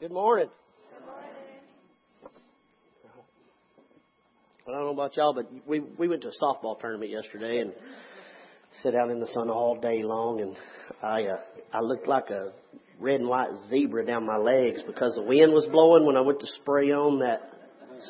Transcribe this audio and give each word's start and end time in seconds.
Good 0.00 0.12
morning. 0.12 0.46
Good 0.94 1.04
morning. 1.04 1.28
I 4.64 4.70
don't 4.70 4.84
know 4.84 4.90
about 4.90 5.16
y'all, 5.16 5.34
but 5.34 5.50
we 5.66 5.80
we 5.80 6.06
went 6.06 6.22
to 6.22 6.28
a 6.28 6.32
softball 6.40 6.78
tournament 6.78 7.10
yesterday 7.10 7.58
and 7.58 7.72
sat 8.80 8.94
out 8.94 9.10
in 9.10 9.18
the 9.18 9.26
sun 9.26 9.50
all 9.50 9.80
day 9.80 10.04
long, 10.04 10.40
and 10.40 10.56
I 11.02 11.24
uh, 11.24 11.40
I 11.72 11.80
looked 11.80 12.06
like 12.06 12.30
a 12.30 12.52
red 13.00 13.18
and 13.18 13.28
white 13.28 13.48
zebra 13.70 14.06
down 14.06 14.24
my 14.24 14.36
legs 14.36 14.84
because 14.86 15.16
the 15.16 15.22
wind 15.24 15.52
was 15.52 15.66
blowing 15.66 16.06
when 16.06 16.16
I 16.16 16.20
went 16.20 16.38
to 16.42 16.46
spray 16.62 16.92
on 16.92 17.18
that 17.18 17.40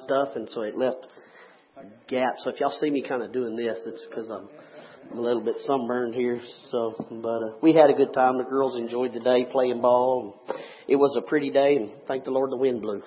stuff, 0.04 0.36
and 0.36 0.46
so 0.50 0.60
it 0.60 0.76
left 0.76 1.06
gaps. 2.06 2.44
So 2.44 2.50
if 2.50 2.60
y'all 2.60 2.78
see 2.78 2.90
me 2.90 3.00
kind 3.00 3.22
of 3.22 3.32
doing 3.32 3.56
this, 3.56 3.78
it's 3.86 4.04
because 4.10 4.28
I'm 4.28 4.50
a 5.16 5.20
little 5.22 5.42
bit 5.42 5.56
sunburned 5.60 6.14
here. 6.14 6.38
So, 6.70 6.94
but 7.22 7.42
uh, 7.42 7.56
we 7.62 7.72
had 7.72 7.88
a 7.88 7.94
good 7.94 8.12
time. 8.12 8.36
The 8.36 8.44
girls 8.44 8.76
enjoyed 8.76 9.14
the 9.14 9.20
day 9.20 9.46
playing 9.50 9.80
ball. 9.80 10.44
And 10.48 10.58
it 10.88 10.96
was 10.96 11.14
a 11.16 11.20
pretty 11.20 11.50
day, 11.50 11.76
and 11.76 11.90
thank 12.08 12.24
the 12.24 12.30
Lord 12.30 12.50
the 12.50 12.56
wind 12.56 12.80
blew. 12.80 13.02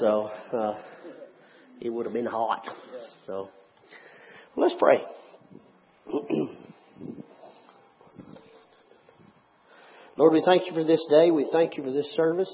So 0.00 0.30
uh, 0.52 0.78
it 1.80 1.90
would 1.90 2.06
have 2.06 2.14
been 2.14 2.24
hot. 2.26 2.66
So 3.26 3.50
let's 4.56 4.74
pray. 4.78 5.02
Lord, 10.16 10.32
we 10.32 10.42
thank 10.46 10.66
you 10.66 10.72
for 10.72 10.82
this 10.82 11.04
day. 11.10 11.30
We 11.30 11.46
thank 11.52 11.76
you 11.76 11.84
for 11.84 11.92
this 11.92 12.10
service. 12.16 12.50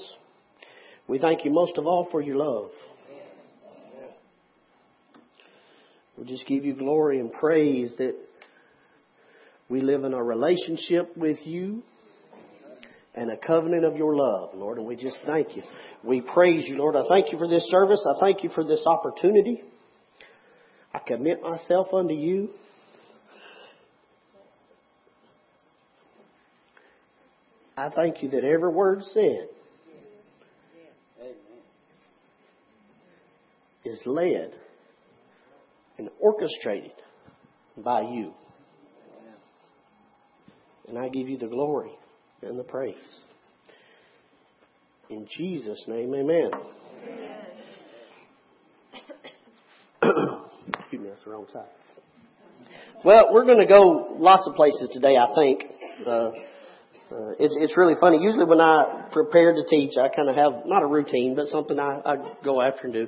We 1.07 1.17
thank 1.17 1.45
you 1.45 1.51
most 1.51 1.77
of 1.77 1.87
all 1.87 2.09
for 2.11 2.21
your 2.21 2.35
love. 2.35 2.71
We 6.17 6.25
just 6.25 6.45
give 6.45 6.65
you 6.65 6.75
glory 6.75 7.21
and 7.21 7.31
praise 7.31 7.93
that 7.97 8.15
we 9.69 9.79
live 9.79 10.03
in 10.03 10.13
a 10.13 10.21
relationship 10.21 11.15
with 11.15 11.37
you 11.45 11.83
and 13.15 13.29
a 13.29 13.37
covenant 13.37 13.85
of 13.85 13.95
your 13.95 14.15
love, 14.15 14.51
Lord, 14.55 14.77
and 14.77 14.87
we 14.87 14.95
just 14.95 15.17
thank 15.25 15.55
you. 15.55 15.63
We 16.03 16.21
praise 16.21 16.67
you, 16.67 16.77
Lord. 16.77 16.95
I 16.95 17.03
thank 17.07 17.31
you 17.31 17.37
for 17.37 17.47
this 17.47 17.63
service. 17.69 18.03
I 18.07 18.19
thank 18.19 18.43
you 18.43 18.49
for 18.55 18.63
this 18.63 18.83
opportunity. 18.85 19.61
I 20.93 20.99
commit 20.99 21.41
myself 21.41 21.87
unto 21.93 22.13
you. 22.13 22.49
I 27.75 27.89
thank 27.89 28.21
you 28.21 28.29
that 28.31 28.43
every 28.43 28.71
word 28.71 29.03
said 29.13 29.47
is 33.85 33.99
led 34.05 34.53
and 35.97 36.09
orchestrated 36.19 36.93
by 37.77 38.01
you. 38.01 38.33
And 40.87 40.97
I 40.97 41.09
give 41.09 41.27
you 41.27 41.37
the 41.37 41.47
glory 41.47 41.91
and 42.45 42.57
the 42.57 42.63
praise. 42.63 42.95
In 45.09 45.27
Jesus' 45.37 45.83
name, 45.87 46.13
amen. 46.13 46.51
Excuse 50.79 51.01
me, 51.01 51.09
that's 51.09 51.23
the 51.23 51.31
wrong 51.31 51.45
side. 51.53 51.65
Well, 53.03 53.33
we're 53.33 53.45
going 53.45 53.59
to 53.59 53.65
go 53.65 54.15
lots 54.17 54.47
of 54.47 54.55
places 54.55 54.89
today, 54.93 55.15
I 55.17 55.27
think. 55.35 55.63
Uh, 56.05 56.31
uh, 57.11 57.31
it's, 57.37 57.55
it's 57.59 57.77
really 57.77 57.95
funny. 57.99 58.17
Usually 58.21 58.45
when 58.45 58.61
I 58.61 59.09
prepare 59.11 59.53
to 59.53 59.63
teach, 59.69 59.91
I 59.97 60.07
kind 60.07 60.29
of 60.29 60.35
have, 60.35 60.65
not 60.65 60.83
a 60.83 60.87
routine, 60.87 61.35
but 61.35 61.47
something 61.47 61.77
I, 61.77 61.99
I 62.05 62.15
go 62.43 62.61
after 62.61 62.85
and 62.85 62.93
do. 62.93 63.07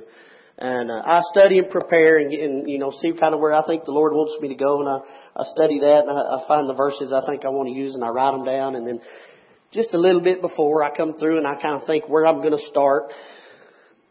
And 0.58 0.90
uh, 0.90 1.02
I 1.04 1.20
study 1.32 1.58
and 1.58 1.70
prepare 1.70 2.16
and, 2.18 2.32
and, 2.32 2.70
you 2.70 2.78
know, 2.78 2.90
see 2.90 3.12
kind 3.18 3.34
of 3.34 3.40
where 3.40 3.52
I 3.52 3.66
think 3.66 3.84
the 3.84 3.92
Lord 3.92 4.12
wants 4.14 4.40
me 4.40 4.48
to 4.48 4.54
go. 4.54 4.80
And 4.80 4.88
I, 4.88 5.42
I 5.42 5.44
study 5.52 5.80
that 5.80 6.08
and 6.08 6.10
I, 6.10 6.40
I 6.40 6.48
find 6.48 6.68
the 6.68 6.74
verses 6.74 7.12
I 7.12 7.24
think 7.26 7.44
I 7.44 7.50
want 7.50 7.68
to 7.68 7.74
use 7.74 7.94
and 7.94 8.02
I 8.02 8.08
write 8.08 8.32
them 8.32 8.44
down. 8.44 8.74
And 8.74 8.86
then 8.86 9.00
just 9.72 9.92
a 9.92 9.98
little 9.98 10.22
bit 10.22 10.40
before 10.40 10.82
I 10.82 10.96
come 10.96 11.18
through 11.18 11.36
and 11.36 11.46
I 11.46 11.60
kind 11.60 11.80
of 11.80 11.86
think 11.86 12.08
where 12.08 12.26
I'm 12.26 12.40
going 12.40 12.56
to 12.56 12.66
start, 12.68 13.12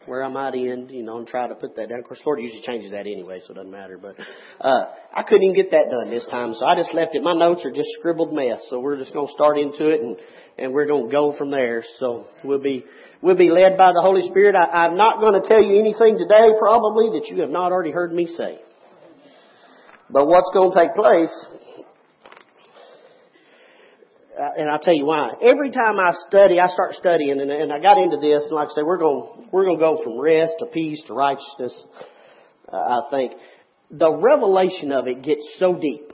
where 0.05 0.23
I 0.23 0.29
might 0.29 0.55
end, 0.55 0.91
you 0.91 1.03
know, 1.03 1.17
and 1.17 1.27
try 1.27 1.47
to 1.47 1.55
put 1.55 1.75
that 1.75 1.89
down. 1.89 1.99
Of 1.99 2.05
course, 2.05 2.21
Lord 2.25 2.41
usually 2.41 2.61
changes 2.61 2.91
that 2.91 3.01
anyway, 3.01 3.39
so 3.45 3.51
it 3.51 3.55
doesn't 3.55 3.71
matter. 3.71 3.97
But 3.97 4.15
uh, 4.61 4.85
I 5.15 5.23
couldn't 5.23 5.43
even 5.43 5.55
get 5.55 5.71
that 5.71 5.89
done 5.89 6.09
this 6.09 6.25
time, 6.31 6.53
so 6.53 6.65
I 6.65 6.75
just 6.75 6.93
left 6.93 7.15
it. 7.15 7.23
My 7.23 7.33
notes 7.33 7.65
are 7.65 7.71
just 7.71 7.89
scribbled 7.99 8.33
mess, 8.33 8.61
so 8.69 8.79
we're 8.79 8.97
just 8.97 9.13
going 9.13 9.27
to 9.27 9.33
start 9.33 9.57
into 9.57 9.89
it 9.89 10.01
and 10.01 10.17
and 10.57 10.73
we're 10.73 10.87
going 10.87 11.09
to 11.09 11.11
go 11.11 11.35
from 11.37 11.51
there. 11.51 11.83
So 11.99 12.27
we'll 12.43 12.61
be 12.61 12.85
we'll 13.21 13.35
be 13.35 13.49
led 13.49 13.77
by 13.77 13.91
the 13.93 14.01
Holy 14.01 14.21
Spirit. 14.29 14.55
I, 14.55 14.85
I'm 14.85 14.97
not 14.97 15.19
going 15.19 15.41
to 15.41 15.47
tell 15.47 15.61
you 15.61 15.79
anything 15.79 16.17
today, 16.17 16.47
probably 16.59 17.19
that 17.19 17.27
you 17.27 17.41
have 17.41 17.49
not 17.49 17.71
already 17.71 17.91
heard 17.91 18.13
me 18.13 18.27
say. 18.37 18.59
But 20.09 20.27
what's 20.27 20.49
going 20.53 20.71
to 20.71 20.79
take 20.79 20.95
place 20.95 21.33
uh, 24.37 24.49
and 24.57 24.69
I'll 24.69 24.79
tell 24.79 24.93
you 24.93 25.05
why. 25.05 25.31
Every 25.41 25.71
time 25.71 25.99
I 25.99 26.11
study, 26.27 26.59
I 26.59 26.67
start 26.67 26.95
studying, 26.95 27.39
and, 27.39 27.49
and 27.49 27.71
I 27.71 27.79
got 27.79 27.97
into 27.97 28.17
this, 28.17 28.43
and 28.47 28.51
like 28.55 28.67
I 28.67 28.75
say, 28.75 28.83
we're 28.83 28.97
going 28.97 29.47
we're 29.51 29.65
going 29.65 29.79
to 29.79 29.85
go 29.85 30.03
from 30.03 30.19
rest 30.19 30.55
to 30.59 30.65
peace 30.65 31.01
to 31.07 31.13
righteousness. 31.13 31.73
Uh, 32.71 32.75
I 32.75 32.99
think 33.11 33.33
the 33.91 34.11
revelation 34.11 34.91
of 34.91 35.07
it 35.07 35.21
gets 35.21 35.47
so 35.57 35.75
deep. 35.75 36.11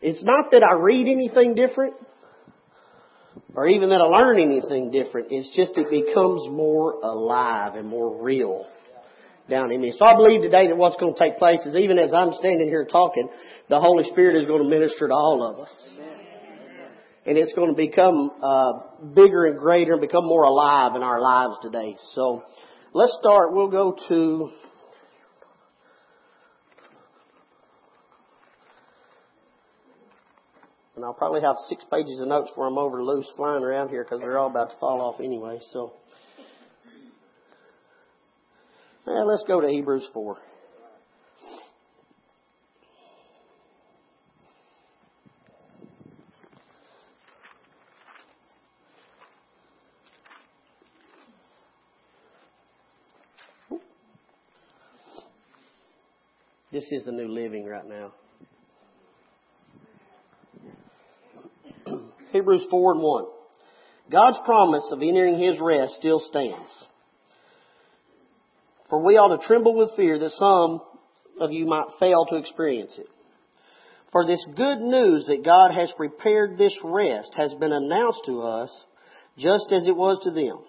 It's 0.00 0.22
not 0.22 0.52
that 0.52 0.62
I 0.62 0.80
read 0.80 1.08
anything 1.08 1.56
different, 1.56 1.94
or 3.54 3.66
even 3.66 3.88
that 3.88 4.00
I 4.00 4.04
learn 4.04 4.40
anything 4.40 4.92
different. 4.92 5.28
It's 5.30 5.54
just 5.56 5.76
it 5.76 5.90
becomes 5.90 6.48
more 6.48 7.00
alive 7.02 7.74
and 7.74 7.88
more 7.88 8.22
real 8.22 8.66
down 9.50 9.72
in 9.72 9.80
me. 9.80 9.92
So 9.98 10.04
I 10.04 10.14
believe 10.14 10.42
today 10.42 10.68
that 10.68 10.76
what's 10.76 10.96
going 10.96 11.14
to 11.14 11.18
take 11.18 11.38
place 11.38 11.60
is 11.64 11.74
even 11.74 11.98
as 11.98 12.12
I'm 12.14 12.32
standing 12.34 12.68
here 12.68 12.84
talking, 12.84 13.28
the 13.68 13.80
Holy 13.80 14.04
Spirit 14.04 14.36
is 14.36 14.46
going 14.46 14.62
to 14.62 14.68
minister 14.68 15.08
to 15.08 15.14
all 15.14 15.42
of 15.42 15.66
us 15.66 15.98
and 17.28 17.36
it's 17.36 17.52
going 17.52 17.68
to 17.68 17.76
become 17.76 18.30
uh, 18.42 18.72
bigger 19.14 19.44
and 19.44 19.58
greater 19.58 19.92
and 19.92 20.00
become 20.00 20.24
more 20.24 20.44
alive 20.44 20.96
in 20.96 21.02
our 21.02 21.20
lives 21.20 21.58
today. 21.60 21.94
So 22.14 22.42
let's 22.94 23.14
start. 23.20 23.52
We'll 23.52 23.68
go 23.68 23.94
to. 24.08 24.50
And 30.96 31.04
I'll 31.04 31.12
probably 31.12 31.42
have 31.42 31.56
six 31.68 31.84
pages 31.92 32.18
of 32.22 32.28
notes 32.28 32.50
for 32.54 32.66
them 32.66 32.78
over 32.78 33.04
loose 33.04 33.30
flying 33.36 33.62
around 33.62 33.90
here 33.90 34.04
because 34.04 34.20
they're 34.20 34.38
all 34.38 34.48
about 34.50 34.70
to 34.70 34.76
fall 34.78 35.02
off 35.02 35.20
anyway. 35.20 35.58
So, 35.74 35.92
yeah, 39.06 39.22
let's 39.26 39.44
go 39.46 39.60
to 39.60 39.68
Hebrews 39.68 40.08
4. 40.14 40.38
This 56.78 56.92
is 56.92 57.04
the 57.04 57.10
new 57.10 57.26
living 57.26 57.66
right 57.66 57.88
now. 57.88 58.12
Hebrews 62.32 62.66
4 62.70 62.92
and 62.92 63.02
1. 63.02 63.24
God's 64.12 64.38
promise 64.44 64.84
of 64.92 65.02
entering 65.02 65.40
His 65.40 65.56
rest 65.60 65.94
still 65.98 66.20
stands. 66.28 66.70
For 68.88 69.04
we 69.04 69.14
ought 69.14 69.36
to 69.36 69.44
tremble 69.44 69.74
with 69.76 69.96
fear 69.96 70.20
that 70.20 70.30
some 70.38 70.80
of 71.40 71.50
you 71.50 71.66
might 71.66 71.98
fail 71.98 72.26
to 72.26 72.36
experience 72.36 72.94
it. 72.96 73.08
For 74.12 74.24
this 74.24 74.46
good 74.56 74.78
news 74.78 75.26
that 75.26 75.44
God 75.44 75.72
has 75.74 75.90
prepared 75.96 76.58
this 76.58 76.76
rest 76.84 77.32
has 77.36 77.52
been 77.54 77.72
announced 77.72 78.20
to 78.26 78.42
us 78.42 78.70
just 79.36 79.72
as 79.72 79.88
it 79.88 79.96
was 79.96 80.20
to 80.22 80.30
them. 80.30 80.60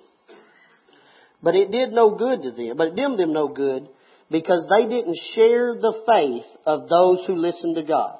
But 1.43 1.53
it 1.53 1.69
did 1.69 1.91
no 1.91 2.15
good 2.15 2.41
to 2.41 2.51
them, 2.51 2.77
but 2.77 2.87
it 2.87 2.95
did 2.95 3.15
them 3.15 3.31
no 3.31 3.47
good 3.47 3.89
because 4.31 4.65
they 4.69 4.87
didn't 4.87 5.17
share 5.33 5.75
the 5.75 6.01
faith 6.07 6.45
of 6.65 6.87
those 6.89 7.25
who 7.25 7.35
listen 7.35 7.75
to 7.75 7.83
God. 7.83 8.17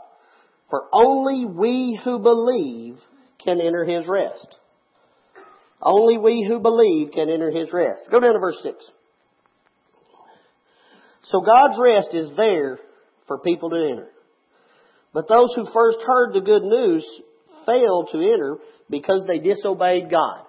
For 0.70 0.84
only 0.92 1.46
we 1.46 2.00
who 2.04 2.20
believe 2.20 2.98
can 3.44 3.60
enter 3.60 3.86
his 3.86 4.08
rest. 4.08 4.56
Only 5.82 6.18
we 6.18 6.46
who 6.48 6.60
believe 6.60 7.12
can 7.14 7.30
enter 7.30 7.52
his 7.52 7.72
rest. 7.72 8.02
Go 8.12 8.20
down 8.20 8.34
to 8.34 8.40
verse 8.40 8.58
6. 8.64 8.76
So 11.32 11.42
God's 11.42 11.78
rest 11.80 12.10
is 12.14 12.32
there 12.36 12.80
for 13.28 13.40
people 13.40 13.70
to 13.70 13.78
enter. 13.78 14.10
But 15.14 15.28
those 15.28 15.50
who 15.56 15.66
first 15.74 16.00
heard 16.06 16.34
the 16.34 16.42
good 16.42 16.64
news 16.64 17.06
failed 17.66 18.10
to 18.12 18.18
enter 18.18 18.58
because 18.90 19.24
they 19.28 19.40
disobeyed 19.40 20.10
God. 20.10 20.42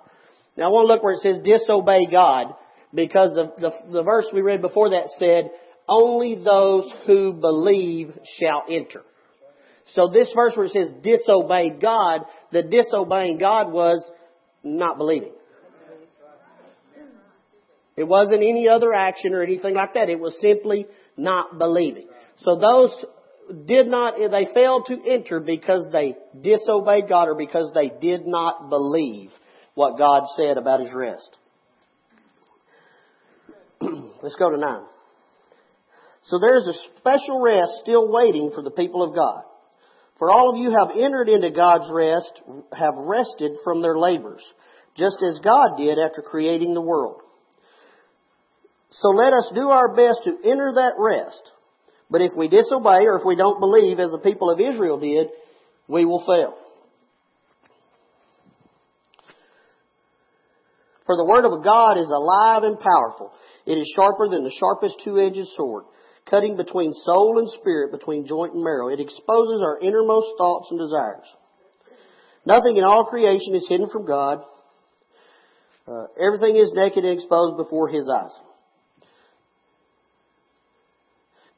Now 0.56 0.66
I 0.66 0.68
want 0.68 0.88
to 0.88 0.94
look 0.94 1.02
where 1.02 1.14
it 1.14 1.20
says 1.20 1.44
disobey 1.44 2.06
God 2.10 2.54
because 2.94 3.31
the, 3.34 3.52
the, 3.58 3.92
the 3.92 4.02
verse 4.02 4.26
we 4.32 4.40
read 4.40 4.62
before 4.62 4.90
that 4.90 5.10
said, 5.19 5.50
only 5.88 6.37
those 6.37 6.90
who 7.06 7.32
believe 7.32 8.12
shall 8.38 8.64
enter. 8.69 9.02
So 9.94 10.08
this 10.08 10.31
verse 10.34 10.52
where 10.54 10.66
it 10.66 10.72
says 10.72 10.92
disobeyed 11.02 11.81
God, 11.81 12.20
the 12.52 12.62
disobeying 12.62 13.38
God 13.38 13.72
was 13.72 14.08
not 14.62 14.98
believing. 14.98 15.32
It 17.96 18.04
wasn't 18.04 18.42
any 18.42 18.69
other 18.69 18.94
action 18.94 19.34
or 19.34 19.42
anything 19.42 19.75
like 19.75 19.94
that. 19.94 20.08
It 20.08 20.19
was 20.19 20.34
simply 20.40 20.87
not 21.16 21.58
believing. 21.58 22.06
So 22.44 22.56
those 22.56 23.04
did 23.66 23.88
not, 23.88 24.14
they 24.19 24.46
failed 24.54 24.87
to 24.87 24.96
enter 25.06 25.40
because 25.40 25.87
they 25.92 26.14
disobeyed 26.40 27.08
God 27.08 27.28
or 27.28 27.34
because 27.34 27.70
they 27.75 27.90
did 28.00 28.26
not 28.26 28.70
believe 28.70 29.31
what 29.75 29.98
God 29.98 30.22
said 30.37 30.56
about 30.56 30.81
His 30.81 30.92
rest. 30.92 31.37
Let's 34.22 34.37
go 34.37 34.50
to 34.50 34.56
9. 34.56 34.81
So 36.22 36.38
there 36.38 36.58
is 36.58 36.67
a 36.67 36.99
special 36.99 37.40
rest 37.40 37.72
still 37.81 38.11
waiting 38.11 38.50
for 38.55 38.62
the 38.62 38.70
people 38.70 39.02
of 39.02 39.14
God. 39.14 39.43
For 40.19 40.31
all 40.31 40.50
of 40.50 40.56
you 40.56 40.70
have 40.70 40.90
entered 40.90 41.28
into 41.31 41.50
God's 41.50 41.90
rest, 41.90 42.43
have 42.72 42.94
rested 42.96 43.52
from 43.64 43.81
their 43.81 43.99
labors, 43.99 44.43
just 44.96 45.17
as 45.26 45.40
God 45.43 45.78
did 45.78 45.99
after 45.99 46.20
creating 46.20 46.75
the 46.75 46.81
world. 46.81 47.22
So 48.90 49.08
let 49.08 49.32
us 49.32 49.50
do 49.55 49.70
our 49.70 49.94
best 49.94 50.25
to 50.25 50.37
enter 50.44 50.73
that 50.75 50.93
rest. 50.99 51.40
But 52.11 52.20
if 52.20 52.32
we 52.37 52.49
disobey 52.49 53.06
or 53.06 53.16
if 53.16 53.25
we 53.25 53.37
don't 53.37 53.61
believe 53.61 53.99
as 53.99 54.11
the 54.11 54.19
people 54.19 54.50
of 54.50 54.61
Israel 54.61 54.99
did, 54.99 55.28
we 55.88 56.05
will 56.05 56.20
fail. 56.26 56.55
For 61.06 61.16
the 61.16 61.25
word 61.25 61.44
of 61.44 61.64
God 61.64 61.99
is 61.99 62.11
alive 62.11 62.62
and 62.64 62.78
powerful. 62.78 63.32
It 63.66 63.78
is 63.78 63.92
sharper 63.94 64.28
than 64.28 64.44
the 64.44 64.54
sharpest 64.58 64.96
two-edged 65.04 65.48
sword 65.56 65.84
cutting 66.30 66.56
between 66.56 66.92
soul 67.04 67.38
and 67.38 67.50
spirit, 67.60 67.90
between 67.90 68.26
joint 68.26 68.54
and 68.54 68.62
marrow. 68.62 68.88
It 68.88 69.00
exposes 69.00 69.60
our 69.62 69.78
innermost 69.80 70.28
thoughts 70.38 70.68
and 70.70 70.78
desires. 70.78 71.26
Nothing 72.46 72.76
in 72.76 72.84
all 72.84 73.04
creation 73.04 73.54
is 73.54 73.66
hidden 73.68 73.88
from 73.90 74.06
God. 74.06 74.42
Uh, 75.86 76.06
everything 76.22 76.56
is 76.56 76.72
naked 76.72 77.04
and 77.04 77.18
exposed 77.18 77.56
before 77.56 77.88
His 77.88 78.08
eyes. 78.08 78.30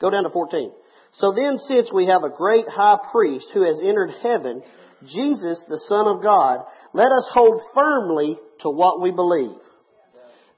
Go 0.00 0.10
down 0.10 0.25
to 0.25 0.31
14. 0.31 0.72
So 1.14 1.34
then, 1.37 1.58
since 1.69 1.90
we 1.93 2.06
have 2.06 2.25
a 2.25 2.31
great 2.31 2.66
high 2.69 2.96
priest 3.12 3.46
who 3.52 3.64
has 3.66 3.78
entered 3.82 4.10
heaven, 4.22 4.62
Jesus, 5.05 5.62
the 5.69 5.81
Son 5.87 6.06
of 6.08 6.22
God, 6.22 6.64
let 6.94 7.12
us 7.12 7.28
hold 7.31 7.60
firmly 7.75 8.38
to 8.60 8.70
what 8.70 9.00
we 9.00 9.10
believe. 9.10 9.56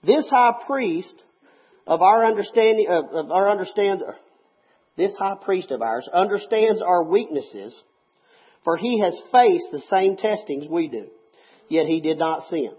This 0.04 0.24
high 0.30 0.52
priest 0.66 1.22
of 1.86 2.02
our 2.02 2.24
understanding 2.24 2.86
of, 2.88 3.04
of 3.12 3.30
our 3.30 3.50
understand 3.50 4.02
this 4.96 5.14
high 5.18 5.34
priest 5.44 5.70
of 5.70 5.82
ours 5.82 6.08
understands 6.12 6.80
our 6.80 7.04
weaknesses, 7.04 7.74
for 8.62 8.76
he 8.76 9.00
has 9.00 9.18
faced 9.32 9.66
the 9.72 9.82
same 9.90 10.16
testings 10.16 10.66
we 10.70 10.88
do, 10.88 11.08
yet 11.68 11.86
he 11.86 12.00
did 12.00 12.18
not 12.18 12.48
sin. 12.48 12.70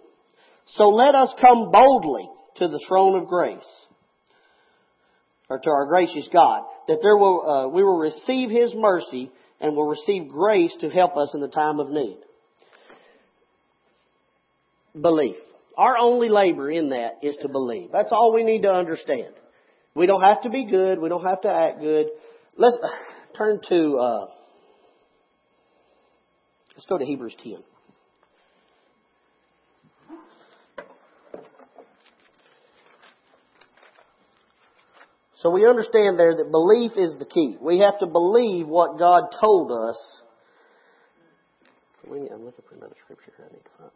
So 0.78 0.86
let 0.86 1.14
us 1.14 1.34
come 1.40 1.72
boldly 1.72 2.30
to 2.58 2.68
the 2.68 2.84
throne 2.88 3.22
of 3.22 3.28
grace, 3.28 3.60
or 5.50 5.60
to 5.60 5.70
our 5.70 5.86
gracious 5.88 6.28
God, 6.32 6.64
that 6.88 7.00
there 7.04 7.18
will 7.18 7.50
uh, 7.50 7.68
we 7.68 7.84
will 7.84 8.00
receive 8.00 8.50
His 8.50 8.74
mercy 8.74 9.32
and 9.60 9.76
will 9.76 9.88
receive 9.88 10.30
grace 10.30 10.74
to 10.82 10.90
help 10.90 11.18
us 11.18 11.30
in 11.34 11.42
the 11.42 11.48
time 11.48 11.80
of 11.80 11.90
need. 11.90 12.18
Belief. 15.00 15.36
Our 15.78 15.98
only 15.98 16.30
labor 16.30 16.72
in 16.72 16.90
that 16.90 17.20
is 17.22 17.36
to 17.42 17.50
believe. 17.50 17.90
That's 17.92 18.12
all 18.12 18.34
we 18.34 18.44
need 18.44 18.62
to 18.62 18.72
understand. 18.72 19.34
We 19.94 20.06
don't 20.06 20.22
have 20.22 20.44
to 20.44 20.50
be 20.50 20.66
good. 20.66 21.00
We 21.00 21.10
don't 21.10 21.26
have 21.26 21.42
to 21.42 21.50
act 21.50 21.80
good. 21.80 22.08
Let's 22.58 22.78
turn 23.38 23.60
to, 23.70 23.98
uh, 23.98 24.26
let's 26.76 26.86
go 26.88 26.98
to 26.98 27.06
Hebrews 27.06 27.36
10. 27.44 27.58
So 35.42 35.52
we 35.52 35.68
understand 35.68 36.18
there 36.18 36.38
that 36.38 36.50
belief 36.50 36.94
is 36.98 37.20
the 37.20 37.26
key. 37.26 37.56
We 37.62 37.80
have 37.80 38.00
to 38.00 38.08
believe 38.08 38.68
what 38.68 38.98
God 38.98 39.26
told 39.40 39.72
us. 39.72 39.96
I'm 42.08 42.46
looking 42.46 42.64
for 42.68 42.76
another 42.76 42.96
scripture 43.04 43.32
I 43.40 43.54
need 43.54 43.64
to 43.64 43.70
find. 43.78 43.92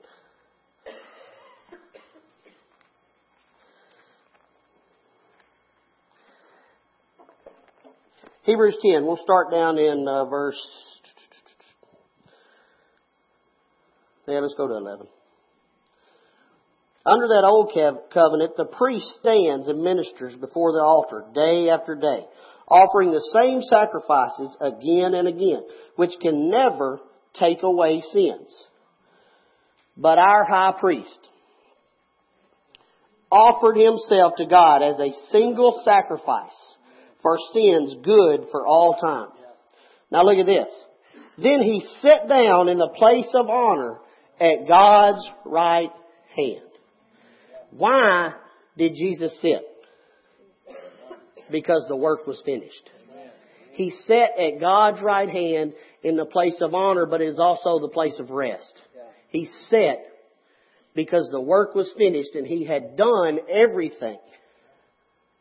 Hebrews 8.44 8.78
10. 8.82 9.06
We'll 9.06 9.18
start 9.18 9.52
down 9.52 9.78
in 9.78 10.08
uh, 10.08 10.26
verse. 10.26 10.60
Yeah, 14.28 14.40
let's 14.40 14.56
go 14.56 14.68
to 14.68 14.76
11. 14.76 15.08
Under 17.06 17.28
that 17.30 17.44
old 17.46 17.72
covenant, 18.14 18.52
the 18.56 18.66
priest 18.66 19.08
stands 19.20 19.68
and 19.68 19.82
ministers 19.82 20.36
before 20.36 20.74
the 20.74 20.84
altar 20.84 21.24
day 21.34 21.70
after 21.70 21.96
day, 21.96 22.26
offering 22.68 23.12
the 23.12 23.40
same 23.42 23.62
sacrifices 23.64 24.56
again 24.62 25.16
and 25.16 25.28
again, 25.28 25.64
which 25.96 26.12
can 26.22 26.50
never 26.50 27.00
take 27.40 27.64
away 27.64 28.04
sins. 28.14 28.52
But 29.98 30.20
our 30.20 30.46
high 30.46 30.74
priest 30.80 31.20
offered 33.32 33.78
himself 33.78 34.34
to 34.38 34.46
God 34.46 34.84
as 34.84 35.00
a 35.00 35.32
single 35.32 35.82
sacrifice 35.84 36.54
for 37.22 37.38
sins 37.54 37.96
good 38.04 38.48
for 38.52 38.66
all 38.66 38.96
time. 38.96 39.30
Now 40.12 40.24
look 40.24 40.38
at 40.38 40.46
this. 40.46 40.70
Then 41.38 41.62
he 41.62 41.86
sat 42.02 42.28
down 42.28 42.68
in 42.70 42.78
the 42.78 42.90
place 42.98 43.30
of 43.34 43.50
honor 43.50 43.98
at 44.40 44.68
God's 44.68 45.26
right 45.46 45.92
hand. 46.36 46.62
Why 47.72 48.34
did 48.78 48.94
Jesus 48.96 49.34
sit? 49.42 49.62
Because 51.52 51.86
the 51.88 51.96
work 51.96 52.28
was 52.28 52.42
finished. 52.46 52.90
He 53.74 53.92
sat 54.06 54.32
at 54.38 54.60
God's 54.60 55.02
right 55.02 55.30
hand 55.30 55.74
in 56.04 56.18
the 56.18 56.26
place 56.26 56.58
of 56.62 56.74
honor, 56.74 57.06
but 57.06 57.22
it 57.22 57.30
is 57.30 57.40
also 57.40 57.80
the 57.80 57.90
place 57.90 58.20
of 58.20 58.30
rest. 58.30 58.74
He 59.30 59.50
sat 59.70 60.00
because 60.96 61.30
the 61.32 61.40
work 61.40 61.76
was 61.76 61.90
finished 61.98 62.36
and 62.36 62.46
he 62.46 62.66
had 62.66 62.98
done 62.98 63.40
everything 63.50 64.18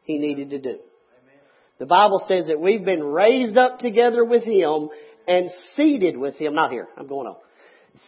he 0.04 0.18
needed 0.18 0.50
to 0.50 0.58
do. 0.58 0.78
The 1.78 1.86
Bible 1.86 2.24
says 2.26 2.46
that 2.48 2.60
we've 2.60 2.84
been 2.84 3.04
raised 3.04 3.56
up 3.56 3.78
together 3.78 4.24
with 4.24 4.44
Him 4.44 4.88
and 5.28 5.50
seated 5.76 6.16
with 6.16 6.34
Him, 6.36 6.54
not 6.54 6.72
here, 6.72 6.88
I'm 6.96 7.06
going 7.06 7.28
on, 7.28 7.36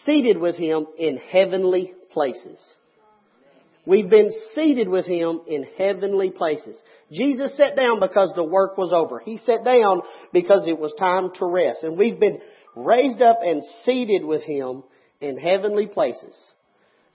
seated 0.04 0.38
with 0.38 0.56
Him 0.56 0.86
in 0.98 1.18
heavenly 1.18 1.94
places. 2.12 2.58
We've 3.86 4.10
been 4.10 4.30
seated 4.54 4.88
with 4.88 5.06
Him 5.06 5.40
in 5.46 5.64
heavenly 5.78 6.30
places. 6.30 6.76
Jesus 7.12 7.56
sat 7.56 7.76
down 7.76 8.00
because 8.00 8.32
the 8.36 8.44
work 8.44 8.76
was 8.76 8.92
over. 8.92 9.20
He 9.20 9.38
sat 9.38 9.64
down 9.64 10.02
because 10.32 10.68
it 10.68 10.78
was 10.78 10.92
time 10.98 11.30
to 11.36 11.46
rest. 11.46 11.82
And 11.82 11.96
we've 11.96 12.20
been 12.20 12.40
raised 12.76 13.22
up 13.22 13.38
and 13.42 13.62
seated 13.84 14.24
with 14.24 14.42
Him 14.42 14.82
in 15.20 15.38
heavenly 15.38 15.86
places. 15.86 16.36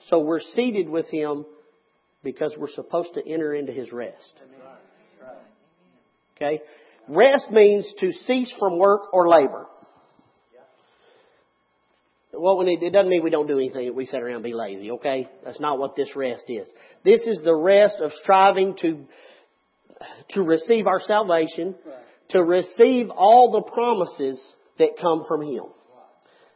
So 0.09 0.19
we're 0.19 0.41
seated 0.55 0.89
with 0.89 1.07
Him 1.09 1.45
because 2.23 2.53
we're 2.57 2.69
supposed 2.69 3.13
to 3.13 3.27
enter 3.27 3.53
into 3.53 3.71
His 3.71 3.91
rest. 3.91 4.33
Okay? 6.35 6.61
Rest 7.07 7.51
means 7.51 7.87
to 7.99 8.11
cease 8.25 8.53
from 8.59 8.79
work 8.79 9.13
or 9.13 9.29
labor. 9.29 9.67
What 12.37 12.57
we 12.57 12.65
need, 12.65 12.83
it 12.83 12.91
doesn't 12.91 13.09
mean 13.09 13.23
we 13.23 13.29
don't 13.29 13.47
do 13.47 13.57
anything, 13.57 13.95
we 13.95 14.05
sit 14.05 14.21
around 14.21 14.35
and 14.35 14.43
be 14.43 14.53
lazy, 14.53 14.91
okay? 14.91 15.29
That's 15.45 15.59
not 15.59 15.79
what 15.79 15.95
this 15.95 16.09
rest 16.17 16.43
is. 16.49 16.67
This 17.05 17.21
is 17.21 17.39
the 17.43 17.55
rest 17.55 18.01
of 18.01 18.11
striving 18.23 18.75
to, 18.81 19.05
to 20.31 20.43
receive 20.43 20.85
our 20.85 20.99
salvation, 20.99 21.75
to 22.31 22.43
receive 22.43 23.09
all 23.09 23.51
the 23.51 23.61
promises 23.71 24.37
that 24.79 24.97
come 24.99 25.23
from 25.27 25.43
Him. 25.43 25.63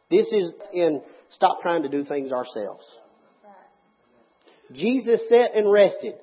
This 0.09 0.25
is 0.33 0.51
in 0.73 1.01
stop 1.31 1.61
trying 1.61 1.83
to 1.83 1.89
do 1.89 2.03
things 2.03 2.31
ourselves. 2.31 2.83
Jesus 4.73 5.21
sat 5.29 5.55
and 5.55 5.71
rested 5.71 6.15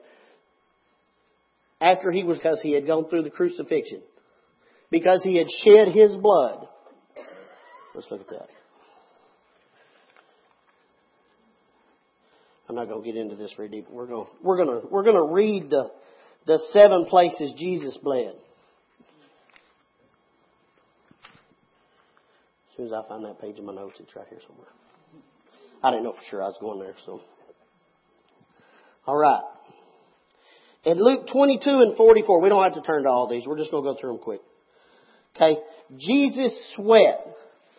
after 1.80 2.11
he 2.11 2.25
was, 2.25 2.38
because 2.38 2.61
he 2.62 2.73
had 2.73 2.87
gone 2.87 3.09
through 3.09 3.23
the 3.23 3.30
crucifixion. 3.30 4.02
Because 4.90 5.23
he 5.23 5.37
had 5.37 5.47
shed 5.64 5.88
his 5.88 6.12
blood. 6.16 6.68
Let's 7.95 8.06
look 8.11 8.21
at 8.21 8.28
that. 8.28 8.49
I'm 12.68 12.75
not 12.75 12.88
going 12.88 13.02
to 13.02 13.12
get 13.12 13.21
into 13.21 13.37
this 13.37 13.52
very 13.56 13.68
deep. 13.68 13.87
We're 13.90 14.06
going, 14.06 14.26
we're 14.42 14.56
going 14.56 14.80
to, 14.80 14.87
we're 14.88 15.04
going 15.04 15.16
to 15.16 15.33
read 15.33 15.71
the, 15.71 15.90
the 16.47 16.61
seven 16.73 17.06
places 17.06 17.52
Jesus 17.56 17.97
bled. 18.02 18.35
As 22.71 22.76
soon 22.76 22.87
as 22.87 22.92
I 22.92 23.09
find 23.09 23.25
that 23.25 23.40
page 23.40 23.59
in 23.59 23.64
my 23.64 23.75
notes, 23.75 23.99
it's 24.00 24.14
right 24.16 24.26
here 24.28 24.40
somewhere. 24.47 24.68
I 25.83 25.90
didn't 25.90 26.04
know 26.04 26.12
for 26.12 26.23
sure 26.28 26.42
I 26.42 26.47
was 26.47 26.56
going 26.61 26.80
there, 26.80 26.95
so. 27.04 27.21
All 29.06 29.16
right. 29.16 29.42
In 30.86 31.02
Luke 31.02 31.26
22 31.32 31.68
and 31.68 31.96
44, 31.96 32.40
we 32.40 32.48
don't 32.48 32.62
have 32.62 32.74
to 32.74 32.80
turn 32.80 33.02
to 33.02 33.08
all 33.08 33.28
these. 33.28 33.42
We're 33.44 33.58
just 33.58 33.72
going 33.72 33.82
to 33.82 33.92
go 33.92 34.00
through 34.00 34.12
them 34.12 34.22
quick. 34.22 34.40
Okay. 35.34 35.58
Jesus' 35.98 36.56
sweat 36.76 37.26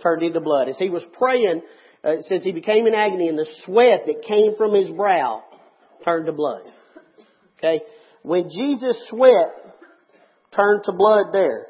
turned 0.03 0.23
into 0.23 0.41
blood. 0.41 0.67
As 0.67 0.77
he 0.77 0.89
was 0.89 1.05
praying, 1.17 1.61
uh, 2.03 2.21
says 2.27 2.43
he 2.43 2.51
became 2.51 2.85
in 2.85 2.93
agony 2.93 3.29
and 3.29 3.39
the 3.39 3.47
sweat 3.63 4.01
that 4.07 4.27
came 4.27 4.57
from 4.57 4.73
his 4.73 4.89
brow 4.89 5.41
turned 6.03 6.25
to 6.25 6.33
blood. 6.33 6.63
Okay. 7.57 7.79
When 8.23 8.49
Jesus' 8.49 9.01
sweat 9.09 9.55
turned 10.53 10.83
to 10.83 10.91
blood 10.91 11.27
there, 11.31 11.67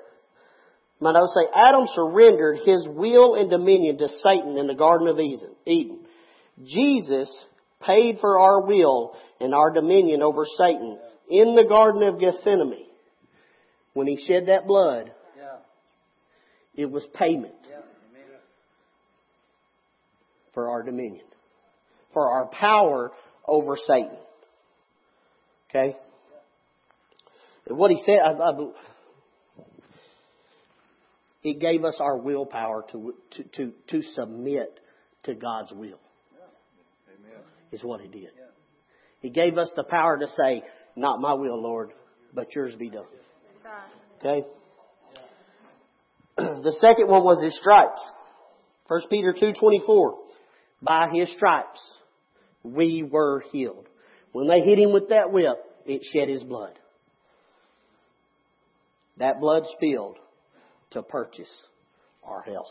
might 0.99 1.15
I 1.15 1.25
say, 1.27 1.47
Adam 1.55 1.85
surrendered 1.93 2.61
his 2.65 2.87
will 2.87 3.35
and 3.35 3.51
dominion 3.51 3.99
to 3.99 4.09
Satan 4.23 4.57
in 4.57 4.65
the 4.65 4.73
Garden 4.73 5.07
of 5.07 5.19
Eden. 5.19 5.99
Jesus 6.65 7.31
paid 7.85 8.17
for 8.19 8.39
our 8.39 8.65
will 8.65 9.15
and 9.39 9.53
our 9.53 9.71
dominion 9.71 10.23
over 10.23 10.43
Satan 10.57 10.97
in 11.29 11.55
the 11.55 11.65
Garden 11.67 12.03
of 12.03 12.19
Gethsemane. 12.19 12.85
When 13.93 14.07
he 14.07 14.23
shed 14.27 14.47
that 14.47 14.67
blood, 14.67 15.11
it 16.75 16.85
was 16.89 17.03
payment 17.15 17.53
for 20.53 20.69
our 20.69 20.83
dominion, 20.83 21.25
for 22.13 22.31
our 22.31 22.45
power 22.45 23.11
over 23.47 23.75
Satan. 23.87 24.17
Okay? 25.69 25.95
And 27.67 27.77
what 27.77 27.91
he 27.91 28.01
said, 28.05 28.19
I, 28.23 28.31
I, 28.31 28.51
it 31.43 31.59
gave 31.59 31.83
us 31.83 31.95
our 31.99 32.17
willpower 32.17 32.85
to, 32.91 33.13
to, 33.31 33.43
to, 33.43 33.73
to 33.89 34.01
submit 34.13 34.79
to 35.23 35.33
God's 35.33 35.71
will. 35.71 35.99
Is 37.71 37.83
what 37.83 37.99
he 37.99 38.07
did. 38.07 38.29
He 39.19 39.29
gave 39.29 39.57
us 39.57 39.69
the 39.75 39.83
power 39.83 40.17
to 40.17 40.27
say, 40.27 40.63
not 40.97 41.21
my 41.21 41.33
will, 41.33 41.61
Lord, 41.61 41.91
but 42.33 42.53
yours 42.53 42.75
be 42.75 42.89
done. 42.89 43.05
Okay? 44.19 44.47
The 46.63 46.75
second 46.79 47.07
one 47.07 47.23
was 47.23 47.41
his 47.43 47.57
stripes. 47.59 48.01
1 48.87 49.01
Peter 49.09 49.33
2.24. 49.33 50.11
By 50.81 51.09
his 51.11 51.31
stripes 51.31 51.79
we 52.63 53.03
were 53.03 53.43
healed. 53.51 53.87
When 54.33 54.47
they 54.47 54.61
hit 54.61 54.77
him 54.77 54.91
with 54.91 55.09
that 55.09 55.31
whip, 55.31 55.57
it 55.85 56.01
shed 56.13 56.29
his 56.29 56.43
blood. 56.43 56.73
That 59.17 59.39
blood 59.39 59.63
spilled 59.75 60.17
to 60.91 61.01
purchase 61.01 61.49
our 62.23 62.43
health. 62.43 62.67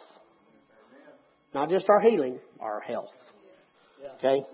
Not 1.55 1.71
just 1.71 1.89
our 1.89 2.01
healing, 2.01 2.39
our 2.61 2.81
health. 2.81 3.11
Okay? 4.19 4.45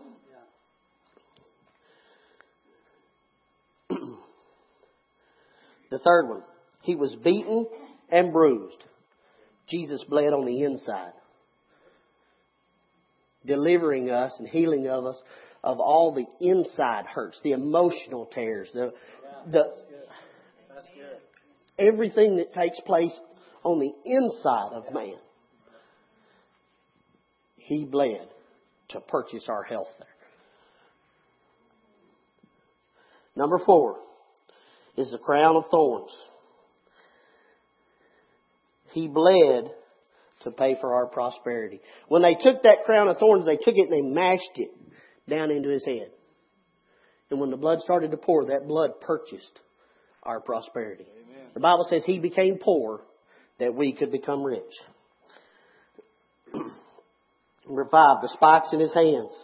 The 5.92 5.98
third 5.98 6.28
one. 6.28 6.42
He 6.82 6.96
was 6.96 7.14
beaten 7.14 7.66
and 8.10 8.32
bruised. 8.32 8.82
Jesus 9.68 10.02
bled 10.08 10.32
on 10.32 10.44
the 10.44 10.64
inside, 10.64 11.12
delivering 13.46 14.10
us 14.10 14.32
and 14.38 14.48
healing 14.48 14.88
of 14.88 15.06
us 15.06 15.16
of 15.62 15.78
all 15.78 16.12
the 16.12 16.26
inside 16.44 17.04
hurts, 17.06 17.38
the 17.44 17.52
emotional 17.52 18.26
tears, 18.26 18.68
the 18.74 18.92
the 19.50 19.62
everything 21.78 22.36
that 22.36 22.52
takes 22.52 22.80
place 22.80 23.12
on 23.62 23.78
the 23.78 23.92
inside 24.04 24.72
of 24.72 24.92
man. 24.92 25.14
He 27.56 27.84
bled 27.84 28.28
to 28.90 29.00
purchase 29.00 29.44
our 29.48 29.62
health 29.62 29.88
there. 29.98 30.08
Number 33.36 33.58
four 33.64 33.98
is 34.96 35.10
the 35.10 35.18
crown 35.18 35.56
of 35.56 35.64
thorns. 35.70 36.10
He 38.92 39.08
bled 39.08 39.70
to 40.42 40.50
pay 40.50 40.76
for 40.80 40.94
our 40.94 41.06
prosperity. 41.06 41.80
When 42.08 42.22
they 42.22 42.34
took 42.34 42.62
that 42.62 42.84
crown 42.84 43.08
of 43.08 43.18
thorns, 43.18 43.46
they 43.46 43.56
took 43.56 43.74
it 43.76 43.88
and 43.88 43.92
they 43.92 44.02
mashed 44.02 44.56
it 44.56 44.70
down 45.28 45.50
into 45.50 45.70
his 45.70 45.84
head. 45.84 46.10
And 47.30 47.40
when 47.40 47.50
the 47.50 47.56
blood 47.56 47.78
started 47.80 48.10
to 48.10 48.16
pour, 48.16 48.46
that 48.46 48.68
blood 48.68 49.00
purchased 49.00 49.60
our 50.22 50.40
prosperity. 50.40 51.06
Amen. 51.10 51.46
The 51.54 51.60
Bible 51.60 51.86
says 51.88 52.02
he 52.04 52.18
became 52.18 52.58
poor 52.62 53.00
that 53.58 53.74
we 53.74 53.92
could 53.92 54.12
become 54.12 54.42
rich. 54.42 54.60
Number 57.66 57.88
five, 57.90 58.20
the 58.20 58.28
spikes 58.34 58.68
in 58.72 58.80
his 58.80 58.92
hands. 58.92 59.34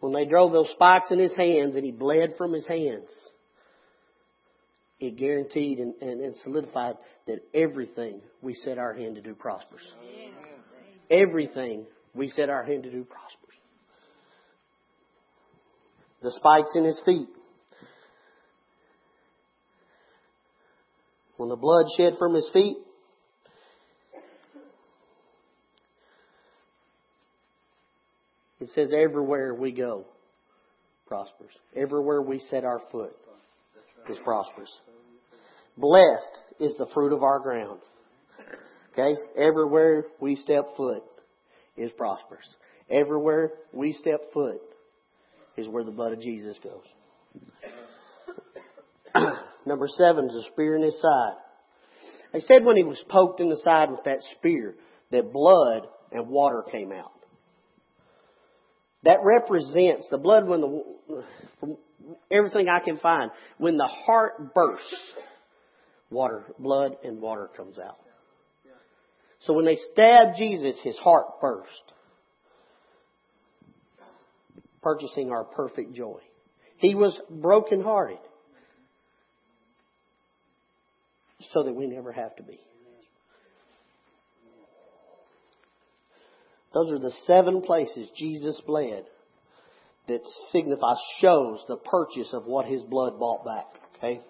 When 0.00 0.12
they 0.12 0.24
drove 0.24 0.52
those 0.52 0.70
spikes 0.70 1.10
in 1.10 1.18
his 1.18 1.32
hands 1.32 1.74
and 1.74 1.84
he 1.84 1.90
bled 1.90 2.34
from 2.38 2.52
his 2.52 2.66
hands, 2.66 3.10
it 5.00 5.16
guaranteed 5.16 5.78
and, 5.78 5.94
and, 6.00 6.20
and 6.20 6.36
solidified 6.42 6.96
that 7.26 7.40
everything 7.54 8.20
we 8.42 8.54
set 8.54 8.78
our 8.78 8.92
hand 8.92 9.16
to 9.16 9.20
do 9.20 9.34
prospers. 9.34 9.82
Everything 11.10 11.86
we 12.14 12.28
set 12.28 12.48
our 12.48 12.64
hand 12.64 12.84
to 12.84 12.90
do 12.90 13.04
prospers. 13.04 13.54
The 16.22 16.32
spikes 16.32 16.70
in 16.74 16.84
his 16.84 17.00
feet. 17.04 17.28
When 21.36 21.48
the 21.48 21.56
blood 21.56 21.86
shed 21.96 22.14
from 22.18 22.34
his 22.34 22.48
feet, 22.52 22.76
it 28.60 28.70
says 28.74 28.90
everywhere 28.92 29.54
we 29.54 29.72
go 29.72 30.04
prospers. 31.06 31.52
Everywhere 31.74 32.22
we 32.22 32.38
set 32.50 32.64
our 32.64 32.80
foot 32.92 33.16
is 34.10 34.18
prosperous. 34.24 34.70
Blessed 35.76 36.38
is 36.60 36.74
the 36.76 36.86
fruit 36.92 37.12
of 37.12 37.22
our 37.22 37.40
ground. 37.40 37.80
Okay? 38.92 39.14
Everywhere 39.36 40.04
we 40.20 40.36
step 40.36 40.76
foot 40.76 41.02
is 41.76 41.90
prosperous. 41.96 42.46
Everywhere 42.90 43.52
we 43.72 43.92
step 43.92 44.20
foot 44.32 44.60
is 45.56 45.68
where 45.68 45.84
the 45.84 45.90
blood 45.90 46.12
of 46.12 46.20
Jesus 46.20 46.56
goes. 46.62 46.84
Number 49.66 49.88
seven 49.96 50.26
is 50.26 50.46
a 50.46 50.50
spear 50.52 50.76
in 50.76 50.82
his 50.82 51.00
side. 51.00 51.36
They 52.32 52.40
said 52.40 52.64
when 52.64 52.76
he 52.76 52.84
was 52.84 53.02
poked 53.08 53.40
in 53.40 53.48
the 53.48 53.60
side 53.64 53.90
with 53.90 54.04
that 54.04 54.18
spear, 54.36 54.74
that 55.10 55.32
blood 55.32 55.86
and 56.12 56.28
water 56.28 56.64
came 56.70 56.92
out. 56.92 57.12
That 59.04 59.18
represents 59.22 60.06
the 60.10 60.18
blood 60.18 60.46
when 60.46 60.60
the, 60.60 60.84
from 61.60 61.76
everything 62.30 62.68
I 62.68 62.80
can 62.80 62.98
find, 62.98 63.30
when 63.58 63.76
the 63.76 63.86
heart 63.86 64.54
bursts, 64.54 64.96
water, 66.10 66.44
blood 66.58 66.96
and 67.04 67.20
water 67.20 67.48
comes 67.56 67.78
out. 67.78 67.98
So 69.40 69.52
when 69.52 69.66
they 69.66 69.76
stabbed 69.92 70.36
Jesus, 70.36 70.76
his 70.82 70.96
heart 70.96 71.40
burst, 71.40 71.70
purchasing 74.82 75.30
our 75.30 75.44
perfect 75.44 75.94
joy. 75.94 76.20
He 76.78 76.94
was 76.94 77.18
brokenhearted 77.30 78.18
so 81.52 81.62
that 81.62 81.74
we 81.74 81.86
never 81.86 82.12
have 82.12 82.34
to 82.36 82.42
be. 82.42 82.58
Those 86.78 86.92
are 86.92 86.98
the 87.00 87.12
seven 87.26 87.60
places 87.60 88.08
Jesus 88.16 88.60
bled 88.64 89.04
that 90.06 90.20
signifies, 90.52 90.96
shows 91.20 91.58
the 91.66 91.76
purchase 91.76 92.32
of 92.32 92.44
what 92.44 92.66
his 92.66 92.82
blood 92.82 93.18
bought 93.18 93.44
back. 93.44 93.64
Okay? 93.96 94.20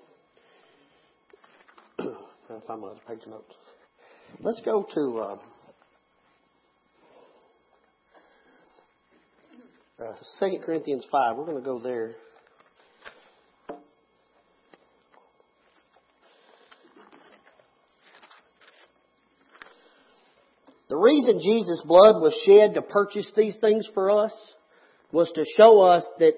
I'll 1.99 2.62
find 2.67 2.81
my 2.81 2.88
other 2.88 3.00
page 3.07 3.21
notes. 3.26 3.52
Let's 4.40 4.62
go 4.62 4.87
to 4.95 5.19
uh, 5.19 5.37
uh, 10.07 10.14
2 10.40 10.59
Corinthians 10.64 11.05
5. 11.12 11.37
We're 11.37 11.45
going 11.45 11.59
to 11.59 11.62
go 11.62 11.78
there. 11.78 12.14
The 20.88 20.88
reason 20.99 21.40
Jesus' 21.43 21.83
blood 21.87 22.21
was 22.21 22.35
shed 22.45 22.75
to 22.75 22.83
purchase 22.83 23.31
these 23.37 23.57
things 23.57 23.88
for 23.95 24.25
us 24.25 24.33
was 25.12 25.31
to 25.35 25.45
show 25.57 25.83
us 25.83 26.05
that 26.19 26.33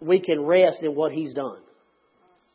we 0.00 0.20
can 0.20 0.44
rest 0.44 0.82
in 0.82 0.94
what 0.94 1.12
He's 1.12 1.34
done. 1.34 1.60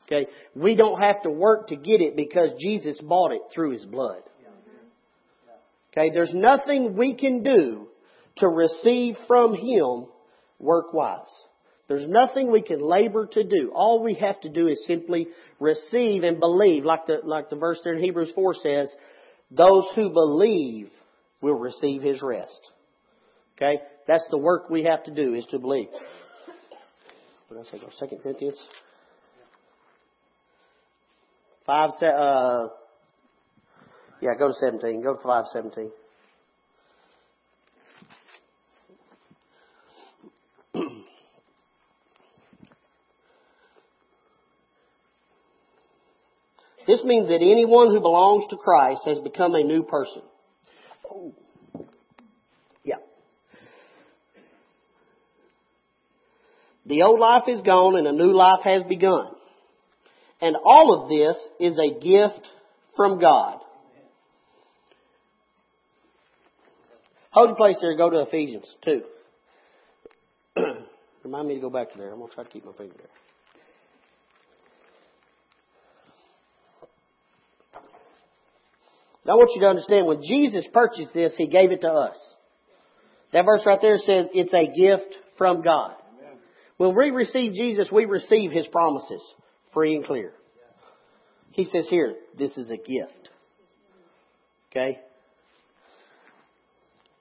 Okay? 0.06 0.30
We 0.56 0.76
don't 0.76 1.02
have 1.02 1.24
to 1.24 1.30
work 1.30 1.68
to 1.68 1.76
get 1.76 2.02
it 2.02 2.16
because 2.16 2.50
Jesus 2.60 3.00
bought 3.02 3.32
it 3.32 3.42
through 3.54 3.72
His 3.72 3.86
blood. 3.86 4.22
Okay? 5.92 6.12
There's 6.14 6.34
nothing 6.34 6.96
we 6.96 7.16
can 7.16 7.44
do 7.44 7.88
to 8.38 8.48
receive 8.48 9.16
from 9.28 9.56
Him 9.56 10.06
work-wise. 10.60 11.20
There's 11.88 12.08
nothing 12.08 12.50
we 12.50 12.62
can 12.62 12.82
labor 12.82 13.26
to 13.26 13.44
do. 13.44 13.72
All 13.76 14.02
we 14.02 14.14
have 14.16 14.40
to 14.42 14.50
do 14.50 14.70
is 14.70 14.82
simply 14.88 15.28
receive 15.60 16.24
and 16.24 16.40
believe, 16.40 16.86
like 16.86 17.06
the, 17.08 17.20
like 17.24 17.50
the 17.50 17.58
verse 17.58 17.80
there 17.84 17.96
in 17.96 18.02
Hebrews 18.02 18.32
4 18.34 18.56
says, 18.56 18.90
those 19.52 19.86
who 19.96 20.10
believe 20.10 20.90
will 21.42 21.56
receive 21.56 22.02
his 22.02 22.22
rest. 22.22 22.72
Okay? 23.58 23.80
That's 24.08 24.24
the 24.32 24.38
work 24.38 24.70
we 24.70 24.84
have 24.84 25.04
to 25.04 25.14
do 25.14 25.36
is 25.36 25.46
to 25.52 25.60
believe. 25.60 25.90
What 27.48 27.64
did 27.64 27.68
I 27.68 27.78
say? 27.78 27.86
Second 28.00 28.20
Corinthians? 28.24 28.60
Five, 31.66 31.90
uh, 32.02 32.68
yeah, 34.22 34.32
go 34.40 34.48
to 34.48 34.54
17. 34.54 35.04
Go 35.04 35.16
to 35.16 35.22
517. 35.22 35.92
This 46.92 47.06
means 47.06 47.30
that 47.30 47.36
anyone 47.36 47.88
who 47.88 48.02
belongs 48.02 48.44
to 48.50 48.58
Christ 48.58 49.04
has 49.06 49.18
become 49.20 49.56
a 49.56 49.64
new 49.64 49.84
person. 49.84 50.24
Oh. 51.10 51.34
Yeah. 52.84 52.96
The 56.86 57.04
old 57.04 57.22
life 57.22 57.44
is 57.48 57.62
gone 57.62 57.98
and 57.98 58.08
a 58.08 58.12
new 58.12 58.34
life 58.34 58.66
has 58.66 58.84
begun. 58.84 59.28
And 60.42 60.58
all 60.62 61.02
of 61.02 61.08
this 61.08 61.38
is 61.62 61.80
a 61.80 61.98
gift 61.98 62.46
from 62.98 63.22
God. 63.22 63.60
Hold 67.30 67.52
your 67.52 67.56
place 67.56 67.78
there. 67.80 67.96
Go 67.96 68.10
to 68.10 68.20
Ephesians 68.24 68.68
2. 68.84 69.02
Remind 71.24 71.48
me 71.48 71.56
to 71.56 71.62
go 71.62 71.70
back 71.70 71.94
to 71.94 71.98
there. 71.98 72.12
I'm 72.12 72.18
going 72.18 72.28
to 72.28 72.36
try 72.36 72.44
to 72.44 72.50
keep 72.50 72.66
my 72.66 72.74
finger 72.74 72.96
there. 72.98 73.21
Now 79.26 79.34
I 79.34 79.36
want 79.36 79.52
you 79.56 79.62
to 79.62 79.68
understand 79.68 80.08
when 80.08 80.24
Jesus 80.24 80.66
purchased 80.74 81.14
this, 81.14 81.34
He 81.38 81.48
gave 81.48 81.72
it 81.72 81.82
to 81.82 81.90
us. 81.90 82.18
That 83.34 83.46
verse 83.46 83.62
right 83.66 83.80
there 83.82 83.98
says 83.98 84.28
it's 84.34 84.54
a 84.54 84.68
gift 84.68 85.16
from 85.38 85.62
God. 85.62 85.94
When 86.78 86.96
we 86.96 87.12
receive 87.12 87.54
Jesus, 87.54 87.90
we 87.92 88.06
receive 88.06 88.52
His 88.52 88.68
promises, 88.68 89.22
free 89.74 89.96
and 89.96 90.06
clear. 90.06 90.34
He 91.52 91.66
says 91.66 91.88
here, 91.90 92.16
this 92.38 92.58
is 92.58 92.70
a 92.70 92.78
gift. 92.78 93.30
Okay? 94.72 95.00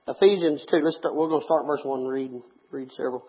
Ephesians 0.08 0.64
2, 0.70 0.76
let's 0.82 0.96
start, 0.96 1.14
we're 1.14 1.28
going 1.28 1.40
to 1.40 1.44
start 1.44 1.66
verse 1.66 1.82
1 1.84 2.00
and 2.00 2.08
read, 2.08 2.30
read 2.70 2.90
several. 2.92 3.24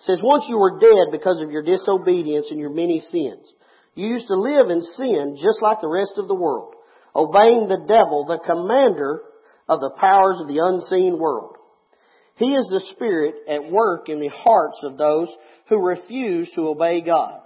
It 0.00 0.04
says, 0.04 0.20
Once 0.22 0.44
you 0.48 0.58
were 0.58 0.78
dead 0.78 1.12
because 1.12 1.40
of 1.40 1.50
your 1.50 1.62
disobedience 1.62 2.48
and 2.50 2.60
your 2.60 2.70
many 2.70 3.00
sins. 3.10 3.46
You 3.94 4.08
used 4.08 4.28
to 4.28 4.34
live 4.34 4.68
in 4.68 4.82
sin 4.82 5.38
just 5.40 5.62
like 5.62 5.80
the 5.80 5.88
rest 5.88 6.12
of 6.18 6.28
the 6.28 6.34
world, 6.34 6.74
obeying 7.16 7.66
the 7.66 7.84
devil, 7.88 8.26
the 8.26 8.38
commander 8.44 9.22
of 9.68 9.80
the 9.80 9.90
powers 9.98 10.36
of 10.40 10.48
the 10.48 10.60
unseen 10.62 11.18
world. 11.18 11.56
He 12.36 12.54
is 12.54 12.68
the 12.68 12.84
spirit 12.92 13.34
at 13.48 13.72
work 13.72 14.08
in 14.08 14.20
the 14.20 14.28
hearts 14.28 14.78
of 14.82 14.98
those 14.98 15.28
who 15.68 15.78
refuse 15.78 16.50
to 16.54 16.68
obey 16.68 17.00
God. 17.00 17.40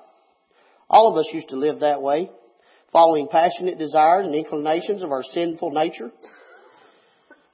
All 0.89 1.12
of 1.12 1.17
us 1.17 1.33
used 1.33 1.50
to 1.50 1.57
live 1.57 1.81
that 1.81 2.03
way, 2.03 2.31
following 2.93 3.29
passionate 3.31 3.79
desires 3.79 4.27
and 4.27 4.35
inclinations 4.35 5.05
of 5.05 5.12
our 5.12 5.23
sinful 5.23 5.71
nature. 5.71 6.11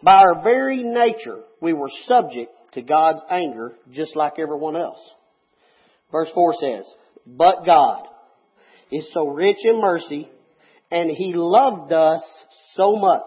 By 0.02 0.16
our 0.16 0.42
very 0.42 0.82
nature, 0.82 1.40
we 1.61 1.75
were 1.75 1.90
subject 2.06 2.50
to 2.73 2.82
God's 2.82 3.20
anger 3.30 3.75
just 3.92 4.16
like 4.16 4.38
everyone 4.38 4.76
else. 4.76 5.00
Verse 6.11 6.30
4 6.35 6.54
says, 6.54 6.87
But 7.26 7.66
God 7.66 8.06
is 8.90 9.06
so 9.12 9.28
rich 9.28 9.58
in 9.64 9.80
mercy 9.80 10.30
and 10.90 11.11
He 11.11 11.33
loved 11.35 11.93
us 11.93 12.23
so 12.75 12.97
much 12.97 13.23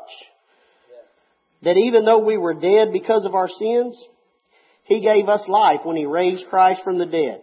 that 1.62 1.78
even 1.78 2.06
though 2.06 2.20
we 2.20 2.38
were 2.38 2.54
dead 2.54 2.94
because 2.94 3.25
of 3.25 3.36
our 3.36 3.50
sins, 3.50 4.01
He 4.84 5.01
gave 5.01 5.28
us 5.28 5.48
life 5.48 5.82
when 5.84 5.98
He 5.98 6.06
raised 6.06 6.48
Christ 6.50 6.82
from 6.84 6.98
the 6.98 7.06
dead. 7.06 7.42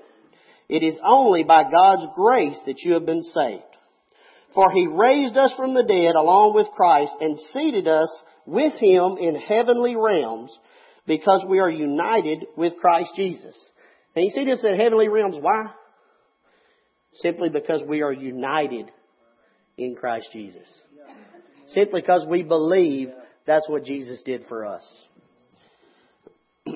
It 0.68 0.82
is 0.82 0.98
only 1.06 1.44
by 1.44 1.64
God's 1.70 2.06
grace 2.14 2.56
that 2.66 2.80
you 2.80 2.94
have 2.94 3.06
been 3.06 3.22
saved. 3.22 3.62
For 4.54 4.70
He 4.72 4.86
raised 4.86 5.36
us 5.36 5.52
from 5.56 5.74
the 5.74 5.82
dead 5.82 6.14
along 6.14 6.54
with 6.54 6.68
Christ 6.74 7.12
and 7.20 7.38
seated 7.52 7.86
us 7.86 8.08
with 8.46 8.72
Him 8.74 9.18
in 9.20 9.34
heavenly 9.34 9.96
realms 9.96 10.56
because 11.06 11.44
we 11.46 11.60
are 11.60 11.70
united 11.70 12.46
with 12.56 12.76
Christ 12.80 13.10
Jesus. 13.14 13.54
And 14.14 14.24
you 14.24 14.30
see 14.30 14.44
this 14.44 14.64
in 14.64 14.80
heavenly 14.80 15.08
realms. 15.08 15.36
Why? 15.38 15.66
Simply 17.20 17.50
because 17.50 17.82
we 17.86 18.02
are 18.02 18.12
united 18.12 18.90
in 19.76 19.94
Christ 19.94 20.28
Jesus. 20.32 20.68
Simply 21.68 22.00
because 22.00 22.24
we 22.28 22.42
believe 22.42 23.10
that's 23.46 23.68
what 23.68 23.84
Jesus 23.84 24.22
did 24.22 24.44
for 24.48 24.64
us. 24.64 24.84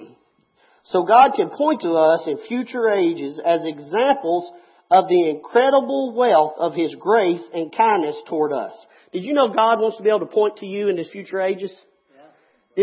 so 0.85 1.04
God 1.04 1.33
can 1.35 1.50
point 1.50 1.83
to 1.83 1.92
us 1.92 2.23
in 2.26 2.38
future 2.49 2.91
ages 2.91 3.41
as 3.45 3.60
examples 3.65 4.50
of 4.91 5.08
the 5.08 5.30
incredible 5.30 6.15
wealth 6.15 6.54
of 6.58 6.75
His 6.75 6.95
grace 6.99 7.43
and 7.52 7.75
kindness 7.75 8.17
toward 8.28 8.52
us. 8.52 8.75
Did 9.13 9.25
you 9.25 9.32
know 9.32 9.49
God 9.49 9.80
wants 9.80 9.97
to 9.99 10.02
be 10.02 10.08
able 10.08 10.21
to 10.21 10.26
point 10.26 10.58
to 10.58 10.67
you 10.67 10.89
in 10.89 10.97
His 10.97 11.10
future 11.10 11.41
ages? 11.41 11.73
Yeah. 12.15 12.23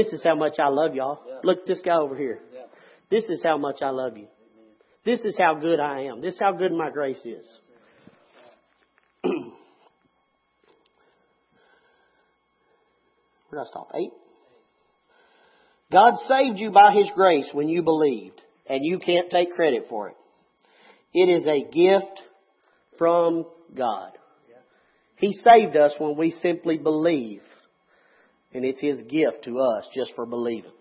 This 0.03 0.13
is 0.13 0.23
how 0.23 0.35
much 0.35 0.59
I 0.59 0.69
love 0.69 0.95
y'all. 0.95 1.21
Yeah. 1.27 1.39
Look 1.43 1.67
this 1.67 1.81
guy 1.83 1.97
over 1.97 2.15
here. 2.15 2.39
Yeah. 2.53 2.61
This 3.09 3.25
is 3.25 3.41
how 3.43 3.57
much 3.57 3.81
I 3.81 3.89
love 3.89 4.17
you. 4.17 4.27
This 5.05 5.21
is 5.21 5.37
how 5.37 5.55
good 5.55 5.79
I 5.79 6.03
am. 6.03 6.21
This 6.21 6.33
is 6.33 6.39
how 6.39 6.53
good 6.53 6.71
my 6.71 6.89
grace 6.89 7.21
is. 7.23 7.59
Where 13.57 13.63
did 13.63 13.69
I 13.69 13.71
stop? 13.71 13.91
Eight? 13.95 14.11
God 15.91 16.13
saved 16.27 16.59
you 16.59 16.71
by 16.71 16.93
His 16.93 17.09
grace 17.15 17.49
when 17.53 17.69
you 17.69 17.81
believed, 17.81 18.39
and 18.67 18.81
you 18.83 18.99
can't 18.99 19.29
take 19.31 19.55
credit 19.55 19.85
for 19.89 20.09
it. 20.09 20.15
It 21.13 21.29
is 21.29 21.47
a 21.47 21.63
gift 21.71 22.21
from 22.99 23.45
God. 23.75 24.11
He 25.15 25.33
saved 25.33 25.75
us 25.75 25.93
when 25.97 26.15
we 26.17 26.31
simply 26.41 26.77
believe. 26.77 27.41
And 28.53 28.63
it's 28.63 28.79
His 28.79 29.01
gift 29.01 29.45
to 29.45 29.59
us 29.59 29.87
just 29.95 30.13
for 30.15 30.27
believing. 30.27 30.71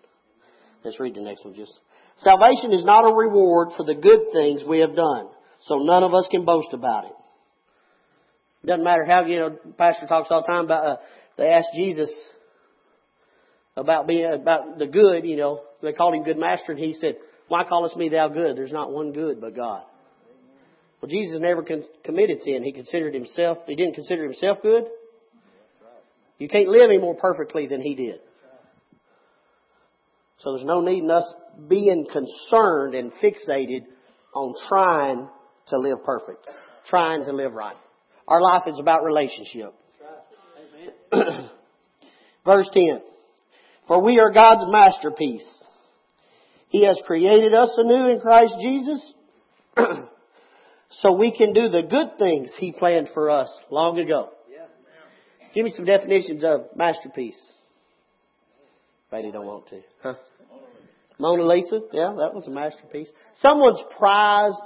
Let's 0.84 1.00
read 1.00 1.14
the 1.14 1.22
next 1.22 1.44
one 1.44 1.54
just. 1.54 1.72
Salvation 2.18 2.72
is 2.72 2.84
not 2.84 3.10
a 3.10 3.14
reward 3.14 3.68
for 3.76 3.84
the 3.84 3.94
good 3.94 4.32
things 4.32 4.62
we 4.68 4.80
have 4.80 4.94
done. 4.94 5.28
So 5.66 5.76
none 5.76 6.02
of 6.02 6.14
us 6.14 6.26
can 6.30 6.44
boast 6.44 6.72
about 6.72 7.06
it. 7.06 7.12
Doesn't 8.66 8.84
matter 8.84 9.04
how, 9.06 9.24
you 9.24 9.38
know, 9.38 9.56
Pastor 9.78 10.06
talks 10.06 10.28
all 10.30 10.42
the 10.42 10.46
time 10.46 10.64
about, 10.66 10.86
uh, 10.86 10.96
they 11.38 11.46
asked 11.46 11.68
Jesus 11.74 12.10
about 13.76 14.06
being, 14.06 14.26
about 14.32 14.78
the 14.78 14.86
good, 14.86 15.24
you 15.24 15.36
know, 15.36 15.60
they 15.82 15.92
called 15.92 16.14
him 16.14 16.24
good 16.24 16.38
master 16.38 16.72
and 16.72 16.78
he 16.78 16.94
said, 16.94 17.16
why 17.48 17.64
callest 17.64 17.96
me 17.96 18.08
thou 18.08 18.28
good? 18.28 18.56
There's 18.56 18.72
not 18.72 18.90
one 18.90 19.12
good 19.12 19.40
but 19.40 19.54
God. 19.54 19.82
Well, 21.00 21.10
Jesus 21.10 21.38
never 21.40 21.62
con- 21.62 21.84
committed 22.04 22.42
sin. 22.42 22.64
He 22.64 22.72
considered 22.72 23.14
himself, 23.14 23.58
he 23.66 23.76
didn't 23.76 23.94
consider 23.94 24.24
himself 24.24 24.58
good. 24.62 24.84
You 26.38 26.48
can't 26.48 26.68
live 26.68 26.90
any 26.90 26.98
more 26.98 27.14
perfectly 27.14 27.66
than 27.66 27.80
he 27.80 27.94
did. 27.94 28.20
So 30.40 30.52
there's 30.52 30.66
no 30.66 30.80
need 30.80 31.02
in 31.02 31.10
us 31.10 31.34
being 31.68 32.06
concerned 32.12 32.94
and 32.94 33.10
fixated 33.22 33.84
on 34.34 34.54
trying 34.68 35.28
to 35.68 35.78
live 35.78 36.04
perfect, 36.04 36.46
trying 36.88 37.24
to 37.24 37.32
live 37.32 37.52
right. 37.52 37.76
Our 38.28 38.40
life 38.42 38.64
is 38.66 38.78
about 38.78 39.02
relationship. 39.02 39.72
Verse 42.44 42.68
10. 42.72 43.00
For 43.86 44.02
we 44.02 44.18
are 44.18 44.32
God's 44.32 44.70
masterpiece. 44.70 45.46
He 46.68 46.84
has 46.84 47.00
created 47.06 47.54
us 47.54 47.72
anew 47.76 48.08
in 48.10 48.20
Christ 48.20 48.54
Jesus 48.60 49.12
so 51.00 51.12
we 51.12 51.36
can 51.36 51.52
do 51.52 51.68
the 51.68 51.82
good 51.82 52.18
things 52.18 52.50
He 52.58 52.72
planned 52.72 53.08
for 53.14 53.30
us 53.30 53.48
long 53.70 53.98
ago. 53.98 54.30
Give 55.54 55.64
me 55.64 55.72
some 55.74 55.86
definitions 55.86 56.44
of 56.44 56.76
masterpiece. 56.76 57.38
Betty 59.10 59.30
don't 59.32 59.46
want 59.46 59.68
to. 59.68 59.80
Huh? 60.02 60.14
Mona 61.18 61.46
Lisa, 61.46 61.80
yeah, 61.92 62.14
that 62.18 62.34
was 62.34 62.46
a 62.46 62.50
masterpiece. 62.50 63.08
Someone's 63.40 63.80
prized 63.96 64.56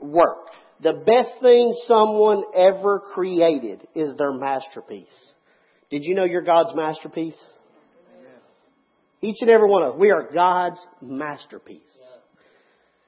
work. 0.00 0.48
The 0.82 1.04
best 1.06 1.40
thing 1.40 1.72
someone 1.86 2.42
ever 2.56 3.00
created 3.14 3.86
is 3.94 4.16
their 4.16 4.32
masterpiece. 4.32 5.06
Did 5.90 6.02
you 6.02 6.16
know 6.16 6.24
you're 6.24 6.42
God's 6.42 6.74
masterpiece? 6.74 7.36
Each 9.24 9.38
and 9.40 9.48
every 9.48 9.70
one 9.70 9.82
of 9.82 9.94
us, 9.94 9.98
we 9.98 10.10
are 10.10 10.28
God's 10.34 10.78
masterpiece. 11.00 11.80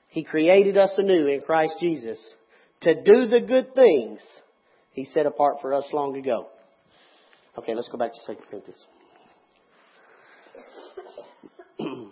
He 0.09 0.25
created 0.25 0.79
us 0.79 0.93
anew 0.97 1.27
in 1.27 1.43
Christ 1.43 1.75
Jesus 1.79 2.19
to 2.81 2.95
do 2.95 3.27
the 3.27 3.41
good 3.41 3.75
things 3.75 4.21
He 4.93 5.05
set 5.13 5.27
apart 5.27 5.57
for 5.61 5.75
us 5.75 5.85
long 5.93 6.17
ago. 6.17 6.49
Okay, 7.59 7.75
let's 7.75 7.91
go 7.91 7.99
back 7.99 8.13
to 8.15 8.35
2 8.35 8.41
Corinthians. 8.49 8.87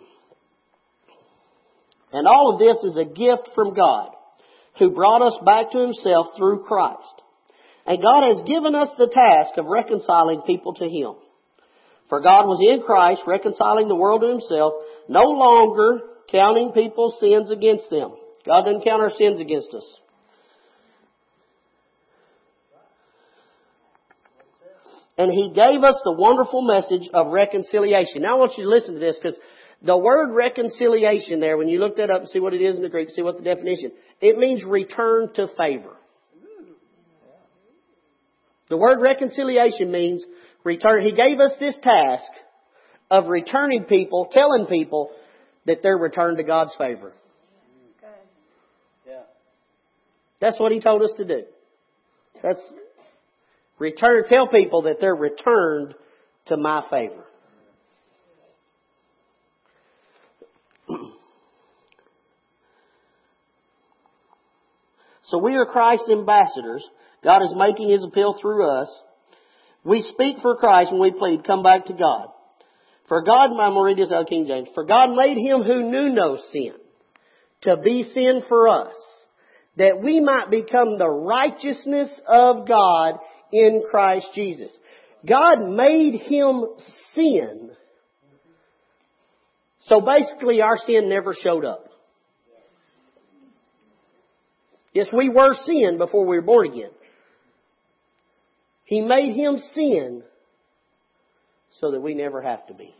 and 2.13 2.27
all 2.27 2.53
of 2.53 2.59
this 2.59 2.77
is 2.83 2.97
a 2.97 3.05
gift 3.05 3.49
from 3.55 3.73
God 3.73 4.11
who 4.77 4.91
brought 4.91 5.25
us 5.25 5.39
back 5.43 5.71
to 5.71 5.79
Himself 5.79 6.27
through 6.37 6.63
Christ. 6.67 7.23
And 7.87 7.99
God 8.03 8.35
has 8.35 8.43
given 8.47 8.75
us 8.75 8.89
the 8.99 9.07
task 9.07 9.57
of 9.57 9.65
reconciling 9.65 10.43
people 10.45 10.75
to 10.75 10.85
Him. 10.85 11.15
For 12.09 12.21
God 12.21 12.45
was 12.45 12.59
in 12.61 12.83
Christ 12.83 13.21
reconciling 13.25 13.87
the 13.87 13.95
world 13.95 14.21
to 14.21 14.27
Himself, 14.27 14.73
no 15.09 15.23
longer 15.23 16.01
counting 16.31 16.71
people's 16.71 17.19
sins 17.19 17.51
against 17.51 17.89
them. 17.89 18.13
God 18.45 18.65
doesn't 18.65 18.83
count 18.83 19.01
our 19.01 19.11
sins 19.11 19.39
against 19.39 19.73
us. 19.73 19.99
And 25.17 25.31
He 25.31 25.49
gave 25.49 25.83
us 25.83 25.99
the 26.03 26.15
wonderful 26.17 26.61
message 26.61 27.09
of 27.13 27.31
reconciliation. 27.31 28.21
Now 28.21 28.35
I 28.35 28.39
want 28.39 28.57
you 28.57 28.65
to 28.65 28.69
listen 28.69 28.95
to 28.95 28.99
this 28.99 29.17
because 29.21 29.37
the 29.81 29.97
word 29.97 30.33
reconciliation 30.33 31.39
there, 31.39 31.57
when 31.57 31.69
you 31.69 31.79
look 31.79 31.97
that 31.97 32.09
up 32.09 32.21
and 32.21 32.29
see 32.29 32.39
what 32.39 32.53
it 32.53 32.61
is 32.61 32.75
in 32.75 32.81
the 32.81 32.89
Greek, 32.89 33.09
see 33.09 33.21
what 33.21 33.37
the 33.37 33.43
definition, 33.43 33.91
it 34.21 34.37
means 34.37 34.63
return 34.63 35.29
to 35.35 35.47
favor. 35.57 35.95
The 38.69 38.77
word 38.77 38.99
reconciliation 38.99 39.91
means 39.91 40.25
return. 40.65 41.03
He 41.03 41.13
gave 41.13 41.39
us 41.39 41.53
this 41.57 41.75
task 41.81 42.29
of 43.09 43.27
returning 43.27 43.85
people, 43.85 44.27
telling 44.31 44.65
people 44.65 45.11
that 45.65 45.77
they're 45.81 45.97
returned 45.97 46.37
to 46.37 46.43
God's 46.43 46.73
favor. 46.77 47.13
That's 50.41 50.59
what 50.59 50.73
he 50.73 50.81
told 50.81 51.01
us 51.01 51.11
to 51.17 51.23
do. 51.25 51.43
That's 52.43 52.59
return, 53.79 54.25
tell 54.27 54.47
people 54.47 54.81
that 54.83 54.97
they're 54.99 55.15
returned 55.15 55.95
to 56.47 56.57
my 56.57 56.83
favor. 56.89 57.23
so 65.23 65.39
we 65.39 65.55
are 65.55 65.65
Christ's 65.65 66.09
ambassadors. 66.11 66.87
God 67.23 67.41
is 67.41 67.53
making 67.55 67.89
His 67.89 68.03
appeal 68.03 68.37
through 68.39 68.69
us. 68.69 68.87
We 69.85 70.01
speak 70.01 70.37
for 70.41 70.57
Christ 70.57 70.91
when 70.91 70.99
we 70.99 71.11
plead, 71.11 71.45
come 71.45 71.63
back 71.63 71.85
to 71.85 71.93
God. 71.93 72.27
For 73.07 73.21
God, 73.21 73.51
my 73.51 73.69
read 73.69 73.99
out 74.11 74.27
King 74.27 74.47
James. 74.47 74.67
For 74.73 74.83
God 74.83 75.15
made 75.15 75.37
him 75.37 75.61
who 75.61 75.89
knew 75.89 76.09
no 76.09 76.39
sin 76.51 76.73
to 77.61 77.77
be 77.77 78.03
sin 78.03 78.41
for 78.47 78.67
us, 78.67 78.95
that 79.77 80.01
we 80.01 80.19
might 80.19 80.49
become 80.49 80.97
the 80.97 81.09
righteousness 81.09 82.09
of 82.27 82.67
God 82.67 83.19
in 83.51 83.83
Christ 83.89 84.27
Jesus. 84.33 84.71
God 85.27 85.69
made 85.69 86.21
him 86.21 86.65
sin. 87.13 87.71
So 89.87 90.01
basically 90.01 90.61
our 90.61 90.77
sin 90.85 91.09
never 91.09 91.33
showed 91.33 91.65
up. 91.65 91.85
Yes, 94.93 95.07
we 95.11 95.29
were 95.29 95.55
sin 95.65 95.97
before 95.97 96.25
we 96.25 96.37
were 96.37 96.41
born 96.41 96.71
again. 96.71 96.89
He 98.85 99.01
made 99.01 99.35
him 99.35 99.57
sin 99.73 100.23
so 101.81 101.91
that 101.91 102.01
we 102.01 102.13
never 102.13 102.41
have 102.41 102.65
to 102.67 102.73
be. 102.73 102.93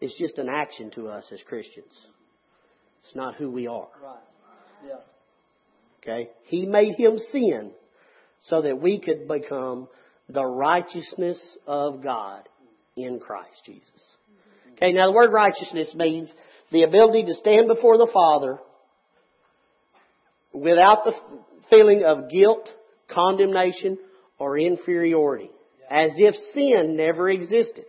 It's 0.00 0.18
just 0.18 0.38
an 0.38 0.48
action 0.48 0.90
to 0.96 1.06
us 1.06 1.24
as 1.32 1.38
Christians. 1.46 1.92
It's 3.04 3.14
not 3.14 3.36
who 3.36 3.50
we 3.50 3.68
are. 3.68 3.88
Right. 4.02 4.16
Yeah. 4.86 4.94
Okay? 6.02 6.30
He 6.44 6.66
made 6.66 6.96
him 6.96 7.18
sin 7.30 7.70
so 8.48 8.62
that 8.62 8.80
we 8.80 8.98
could 8.98 9.28
become 9.28 9.86
the 10.28 10.44
righteousness 10.44 11.40
of 11.66 12.02
God 12.02 12.48
in 12.96 13.20
Christ 13.20 13.62
Jesus. 13.64 13.88
Okay, 14.72 14.92
now 14.92 15.06
the 15.06 15.12
word 15.12 15.32
righteousness 15.32 15.94
means 15.94 16.32
the 16.72 16.82
ability 16.82 17.24
to 17.24 17.34
stand 17.34 17.68
before 17.68 17.98
the 17.98 18.10
Father 18.12 18.58
without 20.52 21.04
the 21.04 21.12
feeling 21.72 22.04
of 22.04 22.30
guilt, 22.30 22.68
condemnation, 23.10 23.98
or 24.38 24.58
inferiority. 24.58 25.50
As 25.90 26.10
if 26.16 26.34
sin 26.54 26.96
never 26.96 27.28
existed. 27.30 27.84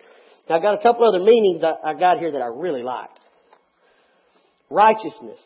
Now 0.50 0.58
I've 0.58 0.62
got 0.62 0.80
a 0.80 0.84
couple 0.84 1.08
other 1.08 1.24
meanings 1.24 1.63
I 1.63 1.93
got 1.93 2.19
here 2.19 2.32
that 2.32 2.41
I 2.41 2.48
really 2.48 2.84
liked. 2.84 3.19
Righteousness. 4.69 5.39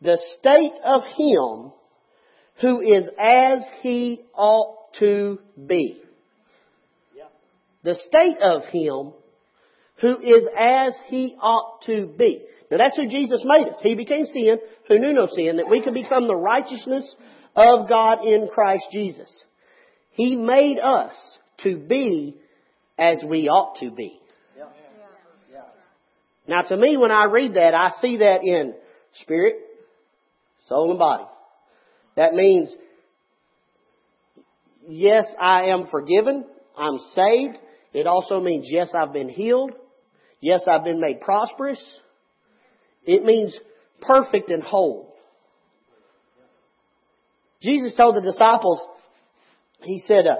The 0.00 0.18
state 0.38 0.72
of 0.84 1.02
him 1.16 1.72
who 2.60 2.80
is 2.80 3.08
as 3.20 3.64
he 3.82 4.20
ought 4.34 4.92
to 4.98 5.38
be. 5.66 6.00
The 7.82 7.96
state 8.06 8.38
of 8.42 8.62
him 8.72 9.12
who 10.00 10.18
is 10.20 10.46
as 10.58 10.94
he 11.08 11.36
ought 11.40 11.82
to 11.86 12.06
be. 12.18 12.42
Now 12.70 12.78
that's 12.78 12.96
who 12.96 13.06
Jesus 13.08 13.42
made 13.44 13.68
us. 13.68 13.76
He 13.82 13.94
became 13.94 14.26
sin 14.26 14.58
who 14.88 14.98
knew 14.98 15.12
no 15.12 15.28
sin 15.34 15.56
that 15.56 15.68
we 15.70 15.82
could 15.82 15.94
become 15.94 16.26
the 16.26 16.36
righteousness 16.36 17.04
of 17.54 17.88
God 17.88 18.24
in 18.24 18.48
Christ 18.52 18.86
Jesus. 18.92 19.30
He 20.10 20.36
made 20.36 20.78
us 20.78 21.14
to 21.62 21.76
be 21.76 22.36
as 22.98 23.18
we 23.24 23.48
ought 23.48 23.80
to 23.80 23.90
be. 23.90 24.20
Now 26.46 26.62
to 26.62 26.76
me, 26.76 26.96
when 26.96 27.10
I 27.10 27.24
read 27.24 27.54
that, 27.54 27.74
I 27.74 27.90
see 28.00 28.18
that 28.18 28.44
in 28.44 28.74
spirit, 29.22 29.54
soul, 30.68 30.90
and 30.90 30.98
body. 30.98 31.24
That 32.16 32.34
means, 32.34 32.74
yes, 34.86 35.24
I 35.40 35.66
am 35.66 35.86
forgiven. 35.90 36.44
I'm 36.76 36.98
saved. 37.14 37.56
It 37.92 38.06
also 38.06 38.40
means, 38.40 38.66
yes, 38.68 38.90
I've 38.94 39.12
been 39.12 39.28
healed. 39.28 39.72
Yes, 40.40 40.60
I've 40.68 40.84
been 40.84 41.00
made 41.00 41.20
prosperous. 41.22 41.82
It 43.06 43.24
means 43.24 43.58
perfect 44.00 44.50
and 44.50 44.62
whole. 44.62 45.14
Jesus 47.62 47.94
told 47.96 48.16
the 48.16 48.20
disciples, 48.20 48.80
He 49.82 50.02
said, 50.06 50.26
uh, 50.26 50.36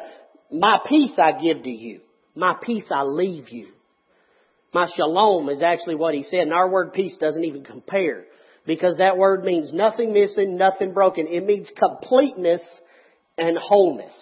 my 0.52 0.78
peace 0.88 1.12
I 1.18 1.40
give 1.40 1.62
to 1.62 1.70
you. 1.70 2.00
My 2.34 2.54
peace 2.62 2.84
I 2.94 3.02
leave 3.02 3.48
you. 3.50 3.68
My 4.72 4.88
shalom 4.94 5.48
is 5.48 5.62
actually 5.62 5.94
what 5.94 6.14
he 6.14 6.24
said, 6.24 6.40
and 6.40 6.52
our 6.52 6.68
word 6.68 6.92
peace 6.92 7.16
doesn't 7.16 7.44
even 7.44 7.64
compare. 7.64 8.24
Because 8.66 8.96
that 8.98 9.16
word 9.16 9.44
means 9.44 9.72
nothing 9.72 10.12
missing, 10.12 10.56
nothing 10.56 10.92
broken. 10.92 11.26
It 11.28 11.44
means 11.44 11.70
completeness 11.76 12.62
and 13.38 13.56
wholeness. 13.60 14.14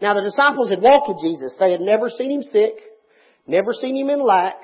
Now 0.00 0.14
the 0.14 0.22
disciples 0.22 0.70
had 0.70 0.80
walked 0.80 1.08
with 1.08 1.20
Jesus. 1.22 1.54
They 1.58 1.72
had 1.72 1.80
never 1.80 2.08
seen 2.08 2.30
him 2.30 2.42
sick, 2.44 2.74
never 3.46 3.72
seen 3.72 3.96
him 3.96 4.10
in 4.10 4.24
lack. 4.24 4.56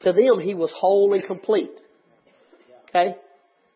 To 0.00 0.12
them, 0.12 0.40
he 0.40 0.54
was 0.54 0.72
whole 0.76 1.12
and 1.12 1.24
complete. 1.24 1.72
Okay? 2.88 3.16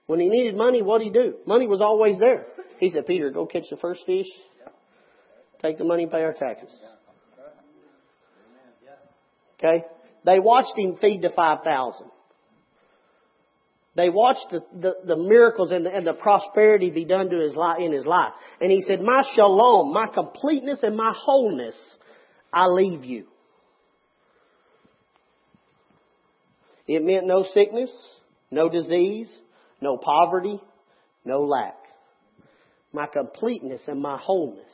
When 0.06 0.20
he 0.20 0.28
needed 0.28 0.56
money, 0.56 0.82
what 0.82 0.98
did 0.98 1.06
he 1.06 1.11
do? 1.12 1.35
Money 1.46 1.66
was 1.66 1.80
always 1.80 2.16
there. 2.18 2.46
He 2.78 2.90
said, 2.90 3.06
Peter, 3.06 3.30
go 3.30 3.46
catch 3.46 3.64
the 3.70 3.76
first 3.76 4.02
fish. 4.06 4.26
Take 5.61 5.78
the 5.78 5.85
money 5.85 6.04
and 6.04 6.12
pay 6.12 6.22
our 6.22 6.32
taxes. 6.32 6.70
Okay? 9.58 9.85
They 10.24 10.38
watched 10.38 10.76
him 10.76 10.96
feed 11.00 11.22
the 11.22 11.30
5,000. 11.35 12.11
They 13.94 14.08
watched 14.08 14.46
the, 14.50 14.61
the, 14.74 14.92
the 15.04 15.16
miracles 15.16 15.70
and 15.70 15.85
the, 15.85 15.90
and 15.90 16.06
the, 16.06 16.14
prosperity 16.14 16.90
be 16.90 17.04
done 17.04 17.28
to 17.28 17.40
his 17.40 17.54
life, 17.54 17.76
in 17.78 17.92
his 17.92 18.06
life. 18.06 18.32
And 18.61 18.70
he 18.70 18.82
said, 18.87 19.02
my 19.02 19.22
shalom, 19.35 19.92
my 19.92 20.06
completeness 20.12 20.82
and 20.82 20.96
my 20.96 21.12
wholeness, 21.14 21.76
I 22.52 22.66
leave 22.68 23.04
you. 23.04 23.26
It 26.94 27.02
meant 27.02 27.26
no 27.26 27.46
sickness, 27.55 27.90
no 28.50 28.68
disease, 28.68 29.26
no 29.81 29.96
poverty, 29.96 30.61
no 31.24 31.38
lack. 31.38 31.78
My 32.92 33.07
completeness 33.07 33.81
and 33.87 34.02
my 34.02 34.18
wholeness. 34.18 34.70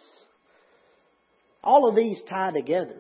All 1.63 1.89
of 1.89 1.95
these 1.95 2.21
tie 2.29 2.51
together. 2.51 2.97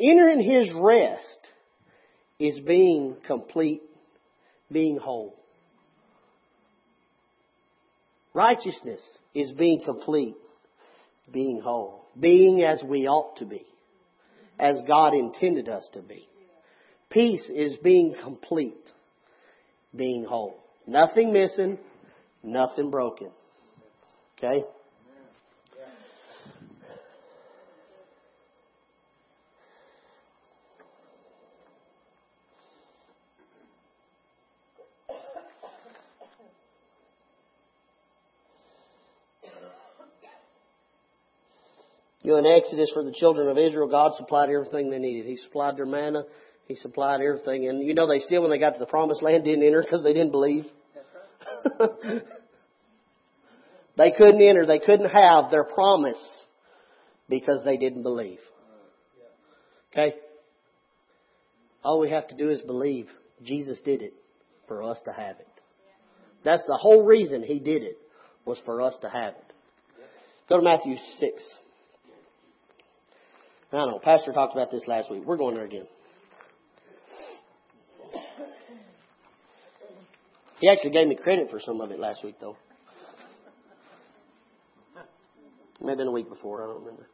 Entering 0.00 0.42
his 0.42 0.70
rest 0.74 1.40
is 2.38 2.58
being 2.60 3.16
complete, 3.26 3.82
being 4.70 4.96
whole. 4.96 5.36
Righteousness 8.32 9.02
is 9.34 9.52
being 9.52 9.82
complete, 9.84 10.36
being 11.30 11.60
whole. 11.60 12.06
Being 12.18 12.62
as 12.62 12.82
we 12.82 13.06
ought 13.06 13.36
to 13.40 13.44
be. 13.44 13.66
As 14.58 14.76
God 14.88 15.12
intended 15.12 15.68
us 15.68 15.86
to 15.92 16.00
be. 16.00 16.26
Peace 17.12 17.44
is 17.54 17.76
being 17.82 18.14
complete 18.22 18.74
being 19.94 20.24
whole. 20.24 20.58
Nothing 20.86 21.32
missing, 21.32 21.78
nothing 22.42 22.90
broken. 22.90 23.28
Okay? 24.38 24.64
You 42.22 42.30
know, 42.30 42.38
in 42.38 42.46
Exodus 42.46 42.90
for 42.94 43.02
the 43.02 43.12
children 43.12 43.48
of 43.48 43.58
Israel, 43.58 43.88
God 43.88 44.12
supplied 44.16 44.48
everything 44.48 44.90
they 44.90 44.98
needed. 44.98 45.26
He 45.26 45.36
supplied 45.36 45.76
their 45.76 45.86
manna. 45.86 46.22
He 46.68 46.76
supplied 46.76 47.20
everything. 47.20 47.68
And 47.68 47.86
you 47.86 47.94
know, 47.94 48.06
they 48.06 48.20
still, 48.20 48.42
when 48.42 48.50
they 48.50 48.58
got 48.58 48.74
to 48.74 48.78
the 48.78 48.86
promised 48.86 49.22
land, 49.22 49.44
didn't 49.44 49.64
enter 49.64 49.82
because 49.82 50.02
they 50.02 50.12
didn't 50.12 50.32
believe. 50.32 50.66
they 53.96 54.10
couldn't 54.12 54.40
enter. 54.40 54.66
They 54.66 54.78
couldn't 54.78 55.10
have 55.10 55.50
their 55.50 55.64
promise 55.64 56.22
because 57.28 57.64
they 57.64 57.76
didn't 57.76 58.02
believe. 58.02 58.38
Okay? 59.92 60.14
All 61.84 62.00
we 62.00 62.10
have 62.10 62.28
to 62.28 62.36
do 62.36 62.50
is 62.50 62.60
believe 62.62 63.08
Jesus 63.42 63.78
did 63.84 64.02
it 64.02 64.14
for 64.68 64.82
us 64.82 64.98
to 65.04 65.12
have 65.12 65.36
it. 65.40 65.48
That's 66.44 66.64
the 66.66 66.76
whole 66.76 67.04
reason 67.04 67.42
he 67.42 67.58
did 67.58 67.82
it 67.82 67.98
was 68.44 68.58
for 68.64 68.82
us 68.82 68.94
to 69.02 69.08
have 69.08 69.34
it. 69.34 69.52
Go 70.48 70.58
to 70.58 70.62
Matthew 70.62 70.96
6. 71.18 71.42
I 73.72 73.76
don't 73.76 73.90
know. 73.90 74.00
Pastor 74.02 74.32
talked 74.32 74.54
about 74.54 74.70
this 74.70 74.82
last 74.86 75.10
week. 75.10 75.22
We're 75.24 75.36
going 75.36 75.54
there 75.54 75.64
again. 75.64 75.86
He 80.62 80.68
actually 80.68 80.90
gave 80.90 81.08
me 81.08 81.16
credit 81.16 81.50
for 81.50 81.58
some 81.58 81.80
of 81.80 81.90
it 81.90 81.98
last 81.98 82.22
week, 82.22 82.36
though. 82.40 82.56
It 84.96 85.84
may 85.84 85.90
have 85.90 85.98
been 85.98 86.06
a 86.06 86.12
week 86.12 86.28
before. 86.28 86.62
I 86.62 86.68
don't 86.68 86.84
remember. 86.84 87.08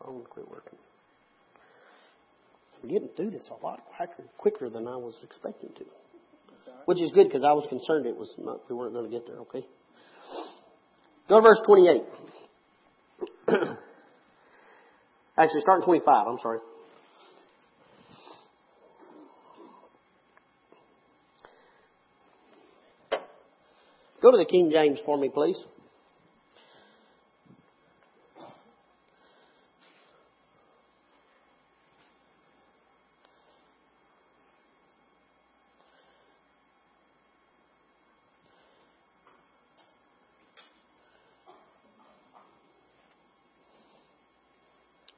I'm 0.00 0.12
going 0.12 0.22
to 0.22 0.30
quit 0.30 0.48
working. 0.48 0.78
I'm 2.82 2.88
getting 2.88 3.08
through 3.14 3.32
this 3.32 3.50
a 3.50 3.62
lot 3.62 3.82
quicker, 3.98 4.24
quicker 4.38 4.70
than 4.70 4.88
I 4.88 4.96
was 4.96 5.14
expecting 5.22 5.74
to, 5.74 5.84
which 6.86 7.02
is 7.02 7.12
good 7.12 7.24
because 7.28 7.44
I 7.44 7.52
was 7.52 7.66
concerned 7.68 8.06
it 8.06 8.16
was 8.16 8.32
not, 8.38 8.60
we 8.70 8.76
weren't 8.76 8.94
going 8.94 9.04
to 9.04 9.14
get 9.14 9.26
there. 9.26 9.40
Okay. 9.40 9.66
Go 11.28 11.36
to 11.36 11.42
verse 11.42 11.60
28. 11.66 12.02
Actually, 15.38 15.60
starting 15.60 15.84
25, 15.84 16.26
I'm 16.26 16.38
sorry. 16.42 16.58
Go 24.22 24.30
to 24.30 24.38
the 24.38 24.46
King 24.46 24.70
James 24.72 24.98
for 25.04 25.18
me, 25.18 25.28
please. 25.28 25.56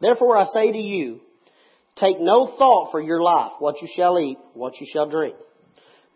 Therefore 0.00 0.36
I 0.38 0.44
say 0.52 0.72
to 0.72 0.78
you, 0.78 1.20
take 1.96 2.20
no 2.20 2.54
thought 2.58 2.90
for 2.90 3.00
your 3.00 3.20
life, 3.20 3.52
what 3.58 3.80
you 3.82 3.88
shall 3.96 4.18
eat, 4.18 4.38
what 4.54 4.80
you 4.80 4.86
shall 4.92 5.08
drink, 5.08 5.34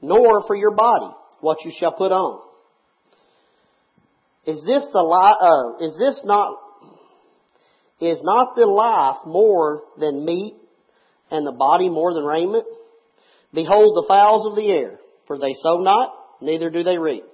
nor 0.01 0.47
for 0.47 0.55
your 0.55 0.75
body, 0.75 1.15
what 1.41 1.59
you 1.65 1.73
shall 1.79 1.93
put 1.93 2.13
on. 2.13 2.41
Is 4.47 4.63
this 4.67 4.85
the 4.93 5.03
li- 5.03 5.39
uh, 5.41 5.87
is 5.87 5.97
this 5.99 6.21
not 6.25 6.59
is 8.01 8.19
not 8.25 8.57
the 8.57 8.67
life 8.67 9.25
more 9.25 9.83
than 9.99 10.25
meat 10.25 10.57
and 11.31 11.47
the 11.47 11.53
body 11.53 11.89
more 11.89 12.13
than 12.13 12.25
raiment? 12.25 12.65
Behold 13.55 13.97
the 13.97 14.09
fowls 14.09 14.47
of 14.47 14.57
the 14.57 14.69
air, 14.69 14.99
for 15.27 15.39
they 15.39 15.55
sow 15.63 15.79
not, 15.79 16.13
neither 16.41 16.71
do 16.71 16.83
they 16.83 16.99
reap, 16.99 17.25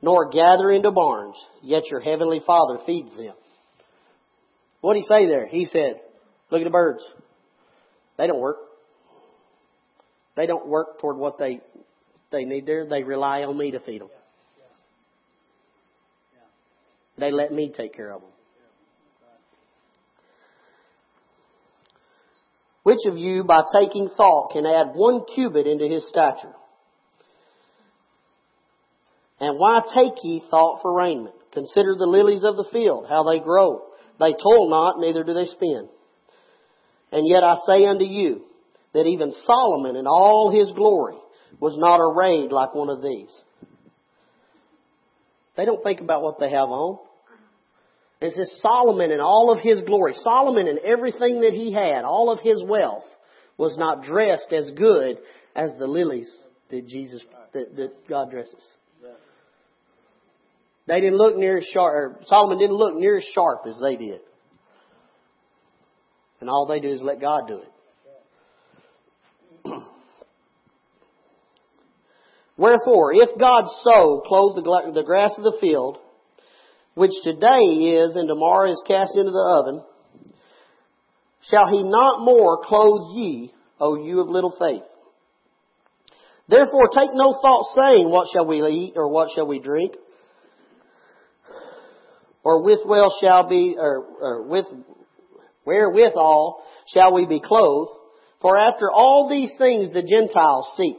nor 0.00 0.30
gather 0.30 0.70
into 0.70 0.92
barns, 0.92 1.34
yet 1.62 1.90
your 1.90 2.00
heavenly 2.00 2.40
Father 2.46 2.78
feeds 2.86 3.10
them. 3.16 3.34
What 4.82 4.94
did 4.94 5.04
he 5.04 5.06
say 5.06 5.26
there? 5.26 5.46
He 5.46 5.64
said, 5.64 6.00
look 6.50 6.60
at 6.60 6.64
the 6.64 6.70
birds. 6.70 7.02
They 8.18 8.26
don't 8.26 8.40
work. 8.40 8.58
They 10.36 10.46
don't 10.46 10.66
work 10.66 11.00
toward 11.00 11.16
what 11.16 11.38
they, 11.38 11.60
they 12.30 12.44
need 12.44 12.66
there. 12.66 12.86
They 12.86 13.04
rely 13.04 13.44
on 13.44 13.56
me 13.56 13.70
to 13.70 13.80
feed 13.80 14.00
them. 14.00 14.08
They 17.16 17.30
let 17.30 17.52
me 17.52 17.72
take 17.74 17.94
care 17.94 18.12
of 18.12 18.22
them. 18.22 18.30
Which 22.82 23.06
of 23.06 23.16
you, 23.16 23.44
by 23.44 23.62
taking 23.72 24.08
thought, 24.16 24.50
can 24.52 24.66
add 24.66 24.88
one 24.94 25.20
cubit 25.32 25.68
into 25.68 25.86
his 25.86 26.08
stature? 26.08 26.54
And 29.38 29.56
why 29.58 29.80
take 29.94 30.14
ye 30.24 30.42
thought 30.50 30.80
for 30.82 30.92
raiment? 30.92 31.36
Consider 31.52 31.94
the 31.96 32.06
lilies 32.06 32.42
of 32.42 32.56
the 32.56 32.66
field, 32.72 33.06
how 33.08 33.22
they 33.22 33.38
grow. 33.38 33.91
They 34.22 34.34
toil 34.34 34.70
not, 34.70 35.00
neither 35.00 35.24
do 35.24 35.34
they 35.34 35.46
spin. 35.46 35.88
And 37.10 37.26
yet 37.26 37.42
I 37.42 37.56
say 37.66 37.84
unto 37.86 38.04
you 38.04 38.42
that 38.94 39.06
even 39.06 39.32
Solomon 39.44 39.96
in 39.96 40.06
all 40.06 40.50
his 40.50 40.70
glory 40.72 41.16
was 41.58 41.76
not 41.76 41.98
arrayed 42.00 42.52
like 42.52 42.74
one 42.74 42.88
of 42.88 43.02
these. 43.02 43.30
They 45.56 45.64
don't 45.64 45.82
think 45.82 46.00
about 46.00 46.22
what 46.22 46.38
they 46.38 46.50
have 46.50 46.68
on. 46.68 46.98
It 48.20 48.34
says 48.36 48.60
Solomon 48.62 49.10
in 49.10 49.20
all 49.20 49.50
of 49.50 49.58
his 49.58 49.80
glory, 49.80 50.14
Solomon 50.22 50.68
in 50.68 50.78
everything 50.84 51.40
that 51.40 51.52
he 51.52 51.72
had, 51.72 52.04
all 52.04 52.30
of 52.30 52.38
his 52.40 52.62
wealth, 52.64 53.04
was 53.58 53.76
not 53.76 54.04
dressed 54.04 54.52
as 54.52 54.70
good 54.76 55.18
as 55.56 55.72
the 55.78 55.86
lilies 55.86 56.30
that 56.70 56.86
Jesus, 56.86 57.22
that, 57.52 57.74
that 57.76 58.08
God 58.08 58.30
dresses. 58.30 58.64
They 60.86 61.00
didn't 61.00 61.18
look 61.18 61.36
near 61.36 61.58
as 61.58 61.64
sharp, 61.72 62.24
Solomon 62.26 62.58
didn't 62.58 62.76
look 62.76 62.96
near 62.96 63.18
as 63.18 63.24
sharp 63.34 63.66
as 63.68 63.78
they 63.80 63.96
did. 63.96 64.20
And 66.40 66.50
all 66.50 66.66
they 66.66 66.80
do 66.80 66.90
is 66.90 67.00
let 67.02 67.20
God 67.20 67.42
do 67.46 67.58
it. 67.58 67.68
Wherefore, 72.56 73.14
if 73.14 73.38
God 73.38 73.64
so 73.84 74.22
clothe 74.26 74.56
the, 74.56 74.92
the 74.92 75.04
grass 75.04 75.30
of 75.38 75.44
the 75.44 75.56
field, 75.60 75.98
which 76.94 77.12
today 77.22 77.94
is 77.96 78.16
and 78.16 78.26
tomorrow 78.26 78.70
is 78.70 78.82
cast 78.86 79.12
into 79.14 79.30
the 79.30 79.38
oven, 79.38 79.82
shall 81.48 81.68
he 81.68 81.84
not 81.84 82.24
more 82.24 82.58
clothe 82.64 83.16
ye, 83.16 83.52
O 83.80 83.94
you 84.04 84.20
of 84.20 84.28
little 84.28 84.54
faith? 84.58 84.82
Therefore 86.48 86.88
take 86.88 87.10
no 87.14 87.38
thought 87.40 87.66
saying, 87.76 88.10
what 88.10 88.26
shall 88.32 88.46
we 88.46 88.60
eat, 88.66 88.94
or 88.96 89.08
what 89.08 89.28
shall 89.34 89.46
we 89.46 89.60
drink? 89.60 89.94
Or 92.44 92.62
with 92.62 92.80
well 92.86 93.14
shall 93.22 93.48
be, 93.48 93.76
or, 93.78 94.04
or 94.20 94.42
with, 94.42 94.66
wherewithal 95.64 96.62
shall 96.92 97.12
we 97.12 97.26
be 97.26 97.40
clothed? 97.40 97.92
For 98.40 98.58
after 98.58 98.90
all 98.90 99.28
these 99.30 99.52
things 99.56 99.92
the 99.92 100.02
Gentiles 100.02 100.66
seek. 100.76 100.98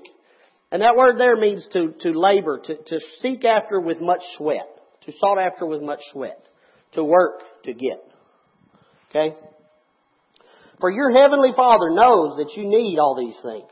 And 0.71 0.82
that 0.82 0.95
word 0.95 1.19
there 1.19 1.36
means 1.36 1.67
to, 1.73 1.93
to 2.01 2.19
labor, 2.19 2.60
to, 2.65 2.75
to 2.75 2.99
seek 3.21 3.45
after 3.45 3.79
with 3.79 4.01
much 4.01 4.21
sweat. 4.38 4.67
To 5.06 5.13
sought 5.19 5.38
after 5.38 5.65
with 5.65 5.82
much 5.82 5.99
sweat. 6.12 6.39
To 6.93 7.03
work 7.03 7.41
to 7.65 7.73
get. 7.73 8.01
Okay? 9.10 9.36
For 10.79 10.89
your 10.89 11.12
heavenly 11.12 11.51
Father 11.56 11.91
knows 11.91 12.38
that 12.38 12.53
you 12.56 12.67
need 12.67 12.97
all 12.97 13.15
these 13.15 13.38
things. 13.43 13.71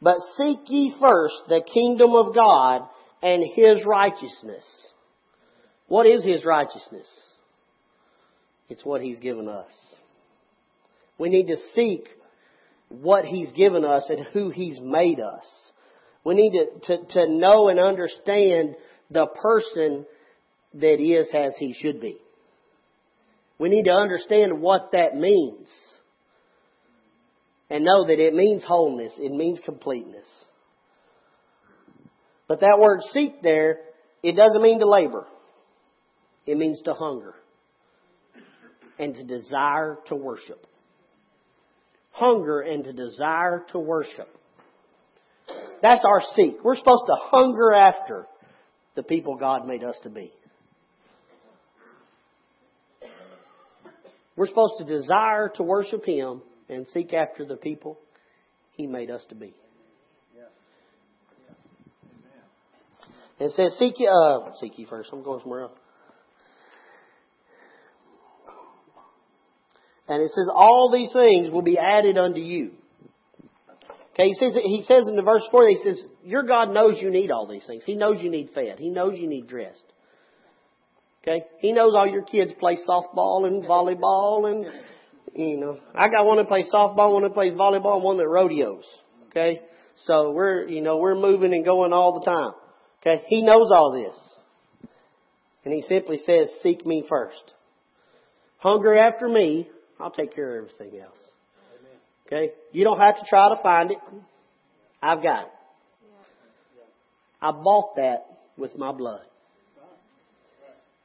But 0.00 0.18
seek 0.36 0.58
ye 0.66 0.94
first 1.00 1.34
the 1.48 1.62
kingdom 1.72 2.14
of 2.14 2.34
God 2.34 2.82
and 3.22 3.42
His 3.54 3.84
righteousness 3.86 4.64
what 5.92 6.06
is 6.06 6.24
His 6.24 6.42
righteousness? 6.42 7.06
It's 8.70 8.82
what 8.82 9.02
He's 9.02 9.18
given 9.18 9.46
us. 9.46 9.68
We 11.18 11.28
need 11.28 11.48
to 11.48 11.58
seek 11.74 12.08
what 12.88 13.26
He's 13.26 13.52
given 13.52 13.84
us 13.84 14.04
and 14.08 14.24
who 14.32 14.48
He's 14.48 14.80
made 14.80 15.20
us. 15.20 15.44
We 16.24 16.34
need 16.34 16.52
to, 16.52 16.96
to, 16.96 17.04
to 17.12 17.28
know 17.28 17.68
and 17.68 17.78
understand 17.78 18.74
the 19.10 19.26
person 19.26 20.06
that 20.72 20.98
is 20.98 21.28
as 21.34 21.52
He 21.58 21.74
should 21.78 22.00
be. 22.00 22.16
We 23.58 23.68
need 23.68 23.84
to 23.84 23.92
understand 23.92 24.62
what 24.62 24.92
that 24.92 25.14
means. 25.14 25.68
And 27.68 27.84
know 27.84 28.06
that 28.06 28.18
it 28.18 28.32
means 28.32 28.64
wholeness. 28.64 29.12
It 29.18 29.30
means 29.30 29.60
completeness. 29.62 30.28
But 32.48 32.60
that 32.60 32.78
word 32.80 33.00
seek 33.12 33.42
there, 33.42 33.80
it 34.22 34.36
doesn't 34.36 34.62
mean 34.62 34.78
to 34.78 34.88
labor. 34.88 35.26
It 36.46 36.56
means 36.56 36.80
to 36.82 36.94
hunger 36.94 37.34
and 38.98 39.14
to 39.14 39.22
desire 39.22 39.98
to 40.06 40.14
worship. 40.16 40.66
Hunger 42.10 42.60
and 42.60 42.84
to 42.84 42.92
desire 42.92 43.64
to 43.72 43.78
worship. 43.78 44.28
That's 45.82 46.04
our 46.04 46.22
seek. 46.36 46.62
We're 46.62 46.76
supposed 46.76 47.04
to 47.06 47.16
hunger 47.16 47.72
after 47.72 48.26
the 48.94 49.02
people 49.02 49.36
God 49.36 49.66
made 49.66 49.82
us 49.82 49.96
to 50.02 50.10
be. 50.10 50.32
We're 54.36 54.46
supposed 54.46 54.74
to 54.78 54.84
desire 54.84 55.50
to 55.56 55.62
worship 55.62 56.04
Him 56.04 56.42
and 56.68 56.86
seek 56.92 57.12
after 57.12 57.44
the 57.44 57.56
people 57.56 57.98
He 58.72 58.86
made 58.86 59.10
us 59.10 59.22
to 59.28 59.34
be. 59.34 59.54
It 63.38 63.50
says, 63.56 63.76
seek 63.76 63.98
ye, 63.98 64.08
uh, 64.08 64.52
seek 64.60 64.78
ye 64.78 64.84
first. 64.84 65.10
I'm 65.12 65.24
going 65.24 65.40
somewhere 65.40 65.62
else. 65.62 65.72
And 70.12 70.22
it 70.22 70.30
says, 70.30 70.48
all 70.52 70.90
these 70.92 71.10
things 71.12 71.50
will 71.50 71.62
be 71.62 71.78
added 71.78 72.18
unto 72.18 72.40
you. 72.40 72.72
Okay, 74.12 74.28
he 74.28 74.34
says, 74.34 74.54
he 74.54 74.84
says 74.86 75.08
in 75.08 75.16
the 75.16 75.22
verse 75.22 75.42
4, 75.50 75.68
he 75.70 75.78
says, 75.82 76.04
your 76.22 76.42
God 76.42 76.70
knows 76.70 77.00
you 77.00 77.10
need 77.10 77.30
all 77.30 77.46
these 77.46 77.64
things. 77.66 77.82
He 77.86 77.94
knows 77.94 78.22
you 78.22 78.30
need 78.30 78.50
fed. 78.54 78.78
He 78.78 78.90
knows 78.90 79.18
you 79.18 79.26
need 79.26 79.48
dressed. 79.48 79.84
Okay? 81.22 81.46
He 81.60 81.72
knows 81.72 81.94
all 81.96 82.06
your 82.06 82.24
kids 82.24 82.52
play 82.60 82.76
softball 82.86 83.46
and 83.46 83.64
volleyball 83.64 84.50
and, 84.50 84.66
you 85.34 85.56
know, 85.56 85.78
I 85.94 86.08
got 86.08 86.26
one 86.26 86.36
that 86.36 86.48
plays 86.48 86.66
softball, 86.72 87.14
one 87.14 87.22
that 87.22 87.32
plays 87.32 87.54
volleyball, 87.54 87.94
and 87.94 88.04
one 88.04 88.18
that 88.18 88.28
rodeos. 88.28 88.84
Okay? 89.30 89.62
So 90.04 90.32
we're, 90.32 90.68
you 90.68 90.82
know, 90.82 90.98
we're 90.98 91.14
moving 91.14 91.54
and 91.54 91.64
going 91.64 91.94
all 91.94 92.20
the 92.20 92.26
time. 92.26 92.52
Okay? 93.00 93.24
He 93.28 93.40
knows 93.40 93.70
all 93.74 93.92
this. 93.92 94.90
And 95.64 95.72
he 95.72 95.80
simply 95.88 96.18
says, 96.18 96.50
seek 96.62 96.84
me 96.84 97.04
first. 97.08 97.54
Hunger 98.58 98.94
after 98.94 99.26
me, 99.26 99.68
I'll 100.00 100.10
take 100.10 100.34
care 100.34 100.58
of 100.58 100.64
everything 100.64 101.00
else. 101.00 101.16
Okay? 102.26 102.52
You 102.72 102.84
don't 102.84 102.98
have 102.98 103.16
to 103.16 103.24
try 103.28 103.54
to 103.54 103.62
find 103.62 103.90
it. 103.90 103.98
I've 105.02 105.22
got 105.22 105.44
it. 105.44 105.52
I 107.40 107.50
bought 107.50 107.96
that 107.96 108.26
with 108.56 108.76
my 108.78 108.92
blood. 108.92 109.24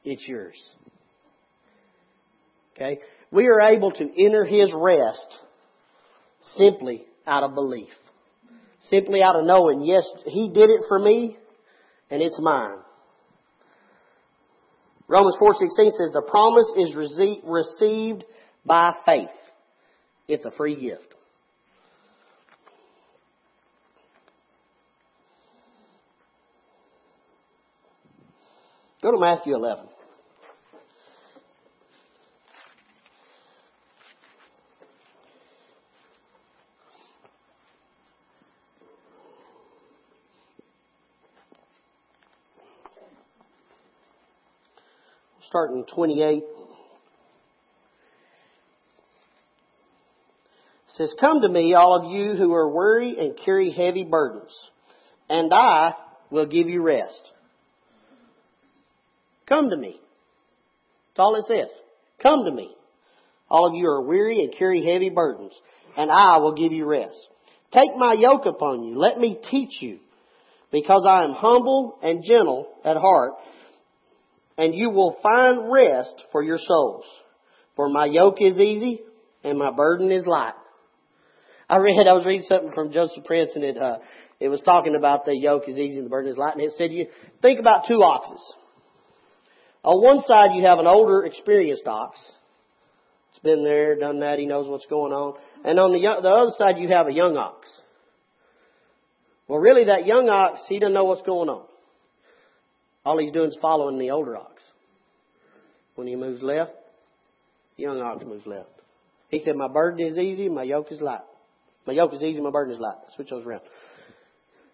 It's 0.04 0.26
yours. 0.26 0.56
Okay? 2.74 3.00
We 3.30 3.46
are 3.46 3.60
able 3.60 3.90
to 3.90 4.24
enter 4.24 4.44
His 4.44 4.72
rest 4.74 5.36
simply 6.56 7.04
out 7.26 7.42
of 7.42 7.54
belief. 7.54 7.88
Simply 8.88 9.22
out 9.22 9.36
of 9.36 9.44
knowing, 9.44 9.82
yes, 9.82 10.04
He 10.24 10.48
did 10.48 10.70
it 10.70 10.82
for 10.88 10.98
me, 10.98 11.36
and 12.10 12.22
it's 12.22 12.38
mine. 12.40 12.78
Romans 15.08 15.36
4.16 15.40 15.90
says 15.96 16.10
the 16.12 16.22
promise 16.22 16.70
is 16.76 16.94
received 16.94 18.24
by 18.64 18.92
faith. 19.04 19.28
It's 20.26 20.44
a 20.44 20.50
free 20.50 20.74
gift. 20.74 21.14
Go 29.00 29.12
to 29.12 29.18
Matthew 29.18 29.54
11. 29.54 29.86
Starting 45.48 45.84
28. 45.84 46.42
Says, 50.98 51.14
Come 51.18 51.40
to 51.42 51.48
me, 51.48 51.74
all 51.74 51.94
of 51.94 52.12
you 52.12 52.34
who 52.34 52.52
are 52.52 52.68
weary 52.68 53.16
and 53.18 53.38
carry 53.44 53.70
heavy 53.70 54.04
burdens, 54.04 54.52
and 55.30 55.52
I 55.54 55.92
will 56.30 56.46
give 56.46 56.68
you 56.68 56.82
rest. 56.82 57.30
Come 59.48 59.70
to 59.70 59.76
me. 59.76 60.00
That's 61.10 61.20
all 61.20 61.36
it 61.36 61.44
says. 61.46 61.70
Come 62.22 62.44
to 62.44 62.52
me. 62.52 62.74
All 63.48 63.68
of 63.68 63.74
you 63.74 63.86
are 63.88 64.02
weary 64.02 64.40
and 64.40 64.52
carry 64.58 64.84
heavy 64.84 65.08
burdens, 65.08 65.52
and 65.96 66.10
I 66.10 66.36
will 66.38 66.54
give 66.54 66.72
you 66.72 66.84
rest. 66.84 67.16
Take 67.72 67.96
my 67.96 68.14
yoke 68.14 68.44
upon 68.44 68.82
you. 68.82 68.98
Let 68.98 69.18
me 69.18 69.38
teach 69.50 69.80
you, 69.80 70.00
because 70.70 71.06
I 71.08 71.24
am 71.24 71.32
humble 71.32 71.98
and 72.02 72.24
gentle 72.24 72.68
at 72.84 72.96
heart, 72.96 73.34
and 74.58 74.74
you 74.74 74.90
will 74.90 75.16
find 75.22 75.72
rest 75.72 76.14
for 76.32 76.42
your 76.42 76.58
souls. 76.58 77.04
For 77.76 77.88
my 77.88 78.06
yoke 78.06 78.38
is 78.40 78.58
easy 78.58 79.02
and 79.44 79.56
my 79.56 79.70
burden 79.70 80.10
is 80.10 80.26
light. 80.26 80.54
I 81.68 81.76
read, 81.76 82.06
I 82.08 82.14
was 82.14 82.24
reading 82.24 82.46
something 82.48 82.72
from 82.72 82.92
Joseph 82.92 83.24
Prince 83.24 83.52
and 83.54 83.64
it, 83.64 83.76
uh, 83.76 83.98
it 84.40 84.48
was 84.48 84.60
talking 84.62 84.94
about 84.96 85.26
the 85.26 85.34
yoke 85.34 85.64
is 85.68 85.76
easy 85.76 85.96
and 85.96 86.06
the 86.06 86.10
burden 86.10 86.32
is 86.32 86.38
light. 86.38 86.54
And 86.54 86.62
it 86.62 86.72
said, 86.78 86.92
you 86.92 87.06
think 87.42 87.60
about 87.60 87.86
two 87.86 88.02
oxes. 88.02 88.40
On 89.84 90.02
one 90.02 90.24
side, 90.26 90.50
you 90.54 90.64
have 90.64 90.78
an 90.78 90.86
older, 90.86 91.24
experienced 91.24 91.86
ox. 91.86 92.18
It's 93.32 93.40
been 93.40 93.64
there, 93.64 93.98
done 93.98 94.20
that, 94.20 94.38
he 94.38 94.46
knows 94.46 94.68
what's 94.68 94.86
going 94.86 95.12
on. 95.12 95.34
And 95.64 95.78
on 95.78 95.92
the, 95.92 96.00
the 96.00 96.28
other 96.28 96.52
side, 96.56 96.80
you 96.80 96.88
have 96.88 97.06
a 97.06 97.12
young 97.12 97.36
ox. 97.36 97.68
Well, 99.46 99.58
really, 99.58 99.86
that 99.86 100.06
young 100.06 100.28
ox, 100.28 100.60
he 100.68 100.78
doesn't 100.78 100.94
know 100.94 101.04
what's 101.04 101.22
going 101.22 101.48
on. 101.48 101.64
All 103.04 103.18
he's 103.18 103.32
doing 103.32 103.48
is 103.48 103.58
following 103.60 103.98
the 103.98 104.10
older 104.10 104.36
ox. 104.36 104.62
When 105.94 106.06
he 106.06 106.16
moves 106.16 106.42
left, 106.42 106.72
the 107.76 107.84
young 107.84 108.00
ox 108.00 108.24
moves 108.24 108.46
left. 108.46 108.68
He 109.30 109.40
said, 109.44 109.56
My 109.56 109.68
burden 109.68 110.06
is 110.06 110.18
easy, 110.18 110.48
my 110.48 110.62
yoke 110.62 110.92
is 110.92 111.00
light. 111.00 111.20
My 111.88 111.94
yoke 111.94 112.12
is 112.12 112.22
easy, 112.22 112.38
my 112.42 112.50
burden 112.50 112.74
is 112.74 112.78
light. 112.78 112.98
Switch 113.16 113.30
those 113.30 113.46
around. 113.46 113.62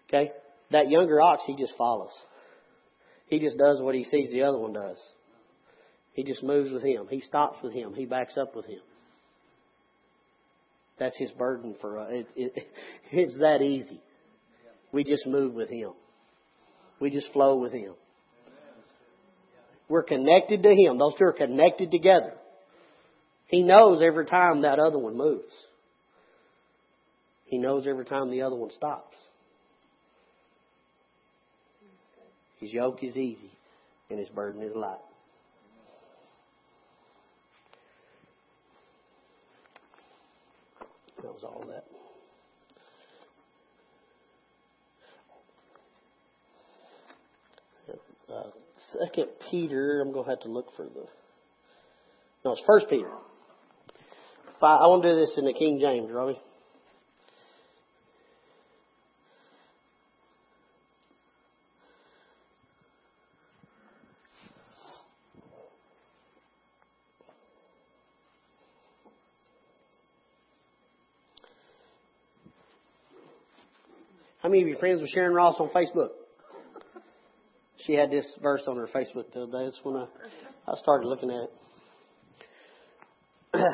Okay? 0.09 0.31
That 0.71 0.89
younger 0.89 1.21
ox, 1.21 1.43
he 1.47 1.55
just 1.55 1.73
follows. 1.77 2.11
He 3.27 3.39
just 3.39 3.57
does 3.57 3.81
what 3.81 3.95
he 3.95 4.03
sees 4.03 4.31
the 4.31 4.43
other 4.43 4.59
one 4.59 4.73
does. 4.73 4.97
He 6.11 6.25
just 6.25 6.43
moves 6.43 6.73
with 6.73 6.83
him. 6.83 7.07
He 7.09 7.21
stops 7.21 7.59
with 7.63 7.71
him. 7.71 7.93
He 7.93 8.05
backs 8.05 8.35
up 8.35 8.53
with 8.53 8.65
him. 8.65 8.81
That's 10.99 11.15
his 11.17 11.31
burden 11.31 11.77
for 11.79 11.99
us. 11.99 12.09
It, 12.11 12.27
it, 12.35 12.67
it's 13.13 13.37
that 13.37 13.61
easy. 13.61 14.01
We 14.91 15.05
just 15.05 15.25
move 15.25 15.53
with 15.53 15.69
him. 15.69 15.91
We 16.99 17.11
just 17.11 17.31
flow 17.31 17.55
with 17.59 17.71
him. 17.71 17.93
We're 19.87 20.03
connected 20.03 20.63
to 20.63 20.69
him. 20.69 20.97
Those 20.97 21.15
two 21.17 21.25
are 21.27 21.31
connected 21.31 21.91
together. 21.91 22.33
He 23.47 23.63
knows 23.63 24.01
every 24.05 24.25
time 24.25 24.63
that 24.63 24.79
other 24.79 24.99
one 24.99 25.15
moves. 25.15 25.53
He 27.45 27.57
knows 27.57 27.87
every 27.87 28.05
time 28.05 28.31
the 28.31 28.41
other 28.41 28.55
one 28.55 28.71
stops. 28.71 29.15
His 32.59 32.73
yoke 32.73 33.03
is 33.03 33.15
easy 33.15 33.51
and 34.09 34.19
his 34.19 34.29
burden 34.29 34.61
is 34.61 34.75
light. 34.75 34.97
That 41.21 41.33
was 41.33 41.43
all 41.43 41.63
that. 41.67 41.85
Uh, 48.33 48.49
Second 48.99 49.27
Peter, 49.49 50.01
I'm 50.01 50.11
going 50.11 50.25
to 50.25 50.29
have 50.29 50.41
to 50.41 50.49
look 50.49 50.75
for 50.75 50.83
the. 50.83 51.05
No, 52.43 52.53
it's 52.53 52.61
First 52.65 52.89
Peter. 52.89 53.09
I 54.61 54.87
want 54.87 55.03
to 55.03 55.11
do 55.11 55.19
this 55.19 55.35
in 55.37 55.45
the 55.45 55.53
King 55.53 55.79
James, 55.79 56.11
Robbie. 56.11 56.39
How 74.44 74.44
of 74.61 74.67
you 74.67 74.75
friends 74.77 75.01
with 75.01 75.09
Sharon 75.11 75.33
Ross 75.33 75.55
on 75.59 75.69
Facebook? 75.69 76.09
She 77.85 77.93
had 77.93 78.09
this 78.09 78.25
verse 78.41 78.63
on 78.67 78.77
her 78.77 78.87
Facebook 78.87 79.31
the 79.33 79.43
other 79.43 79.51
day. 79.51 79.65
That's 79.65 79.79
when 79.83 79.95
I, 79.95 80.05
I 80.67 80.75
started 80.77 81.07
looking 81.07 81.29
at 81.29 81.49
it. 83.53 83.73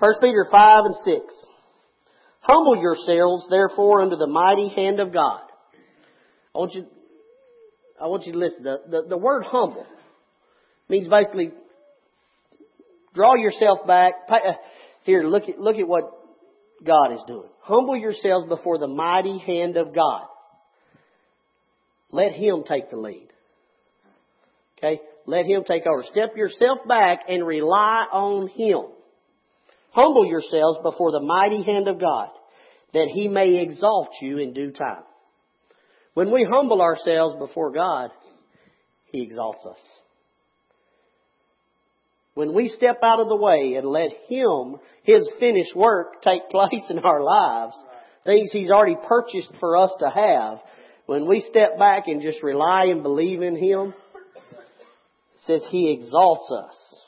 First 0.00 0.20
Peter 0.20 0.46
5 0.50 0.84
and 0.84 0.94
6. 1.04 1.34
Humble 2.40 2.80
yourselves, 2.80 3.44
therefore, 3.50 4.02
under 4.02 4.16
the 4.16 4.26
mighty 4.26 4.68
hand 4.68 5.00
of 5.00 5.12
God. 5.12 5.42
I 6.54 6.58
want 6.58 6.74
you, 6.74 6.86
I 8.00 8.06
want 8.06 8.24
you 8.26 8.32
to 8.32 8.38
listen. 8.38 8.62
The, 8.62 8.78
the, 8.88 9.02
the 9.10 9.16
word 9.16 9.44
humble 9.44 9.86
means 10.88 11.08
basically 11.08 11.50
draw 13.14 13.34
yourself 13.34 13.86
back. 13.86 14.12
Uh, 14.28 14.52
here, 15.04 15.24
look 15.24 15.48
at, 15.48 15.58
look 15.58 15.76
at 15.76 15.88
what 15.88 16.12
God 16.84 17.12
is 17.12 17.20
doing. 17.26 17.48
Humble 17.60 17.96
yourselves 17.96 18.46
before 18.48 18.78
the 18.78 18.88
mighty 18.88 19.38
hand 19.38 19.76
of 19.76 19.94
God. 19.94 20.26
Let 22.10 22.32
Him 22.32 22.64
take 22.68 22.90
the 22.90 22.96
lead. 22.96 23.28
Okay? 24.78 25.00
Let 25.26 25.46
Him 25.46 25.64
take 25.64 25.86
over. 25.86 26.04
Step 26.04 26.36
yourself 26.36 26.80
back 26.86 27.24
and 27.28 27.46
rely 27.46 28.06
on 28.12 28.48
Him. 28.48 28.92
Humble 29.90 30.26
yourselves 30.26 30.78
before 30.82 31.12
the 31.12 31.20
mighty 31.20 31.62
hand 31.62 31.88
of 31.88 31.98
God, 31.98 32.28
that 32.92 33.08
He 33.08 33.28
may 33.28 33.60
exalt 33.62 34.10
you 34.20 34.38
in 34.38 34.52
due 34.52 34.70
time. 34.70 35.02
When 36.14 36.30
we 36.30 36.46
humble 36.48 36.82
ourselves 36.82 37.34
before 37.38 37.72
God, 37.72 38.10
He 39.06 39.22
exalts 39.22 39.64
us. 39.68 39.78
When 42.36 42.52
we 42.52 42.68
step 42.68 42.98
out 43.02 43.18
of 43.18 43.30
the 43.30 43.36
way 43.36 43.76
and 43.78 43.88
let 43.88 44.10
Him, 44.28 44.76
His 45.04 45.26
finished 45.40 45.74
work 45.74 46.20
take 46.20 46.46
place 46.50 46.84
in 46.90 46.98
our 46.98 47.22
lives, 47.22 47.74
things 48.26 48.50
He's 48.52 48.68
already 48.68 48.98
purchased 49.08 49.52
for 49.58 49.78
us 49.78 49.90
to 50.00 50.10
have, 50.10 50.58
when 51.06 51.26
we 51.26 51.40
step 51.48 51.78
back 51.78 52.08
and 52.08 52.20
just 52.20 52.42
rely 52.42 52.88
and 52.88 53.02
believe 53.02 53.40
in 53.40 53.56
Him, 53.56 53.94
says 55.46 55.62
He 55.70 55.90
exalts 55.90 56.52
us. 56.52 57.00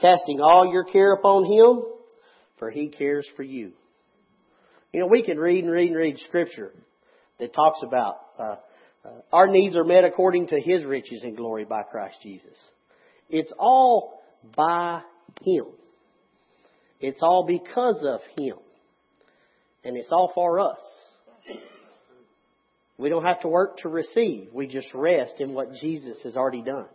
Casting 0.00 0.40
all 0.40 0.72
your 0.72 0.84
care 0.84 1.12
upon 1.12 1.44
Him, 1.44 1.84
for 2.58 2.68
He 2.68 2.88
cares 2.88 3.28
for 3.36 3.44
you. 3.44 3.74
You 4.92 5.00
know, 5.02 5.06
we 5.06 5.22
can 5.22 5.38
read 5.38 5.62
and 5.62 5.72
read 5.72 5.90
and 5.90 5.96
read 5.96 6.18
Scripture 6.26 6.72
that 7.38 7.54
talks 7.54 7.78
about 7.84 8.16
uh, 8.40 8.56
uh, 9.04 9.20
our 9.32 9.46
needs 9.46 9.76
are 9.76 9.84
met 9.84 10.02
according 10.02 10.48
to 10.48 10.60
His 10.60 10.84
riches 10.84 11.20
and 11.22 11.36
glory 11.36 11.64
by 11.64 11.84
Christ 11.84 12.16
Jesus. 12.24 12.58
It's 13.30 13.52
all 13.58 14.22
by 14.56 15.02
Him. 15.42 15.66
It's 17.00 17.20
all 17.22 17.44
because 17.46 18.04
of 18.06 18.20
Him. 18.38 18.56
And 19.84 19.96
it's 19.96 20.10
all 20.10 20.32
for 20.34 20.60
us. 20.60 20.80
We 22.98 23.08
don't 23.08 23.24
have 23.24 23.40
to 23.42 23.48
work 23.48 23.78
to 23.78 23.88
receive. 23.88 24.48
We 24.52 24.66
just 24.66 24.88
rest 24.94 25.34
in 25.38 25.52
what 25.52 25.72
Jesus 25.80 26.16
has 26.24 26.36
already 26.36 26.62
done. 26.62 26.86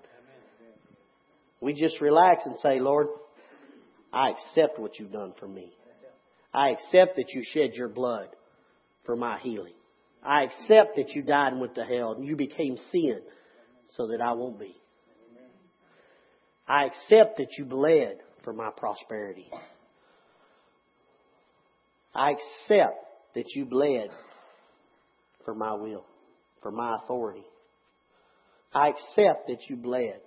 We 1.60 1.74
just 1.74 2.02
relax 2.02 2.44
and 2.46 2.56
say, 2.62 2.80
Lord, 2.80 3.08
I 4.12 4.32
accept 4.32 4.80
what 4.80 5.00
you've 5.00 5.12
done 5.12 5.34
for 5.40 5.48
me. 5.48 5.72
I 6.54 6.70
accept 6.70 7.16
that 7.18 7.30
you 7.30 7.44
shed 7.44 7.76
your 7.76 7.88
blood 7.88 8.28
for 9.06 9.16
my 9.16 9.40
healing. 9.40 9.74
I 10.24 10.44
accept 10.44 10.96
that 10.98 11.12
you 11.12 11.22
died 11.22 11.54
and 11.54 11.62
went 11.62 11.76
to 11.76 11.84
hell 11.84 12.14
and 12.14 12.26
you 12.26 12.36
became 12.36 12.78
sin 12.92 13.22
so 13.96 14.08
that 14.08 14.22
I 14.22 14.34
won't 14.34 14.60
be. 14.60 14.76
I 16.72 16.86
accept 16.86 17.38
that 17.40 17.58
you 17.58 17.66
bled 17.66 18.20
for 18.46 18.54
my 18.54 18.70
prosperity. 18.76 19.50
I 22.16 22.32
accept 22.32 22.96
that 23.36 23.54
you 23.54 23.66
bled 23.66 24.08
for 25.44 25.54
my 25.54 25.74
will, 25.74 26.06
for 26.62 26.72
my 26.72 26.96
authority. 26.96 27.44
I 28.74 28.88
accept 28.88 29.50
that 29.50 29.70
you 29.70 29.76
bled 29.76 30.22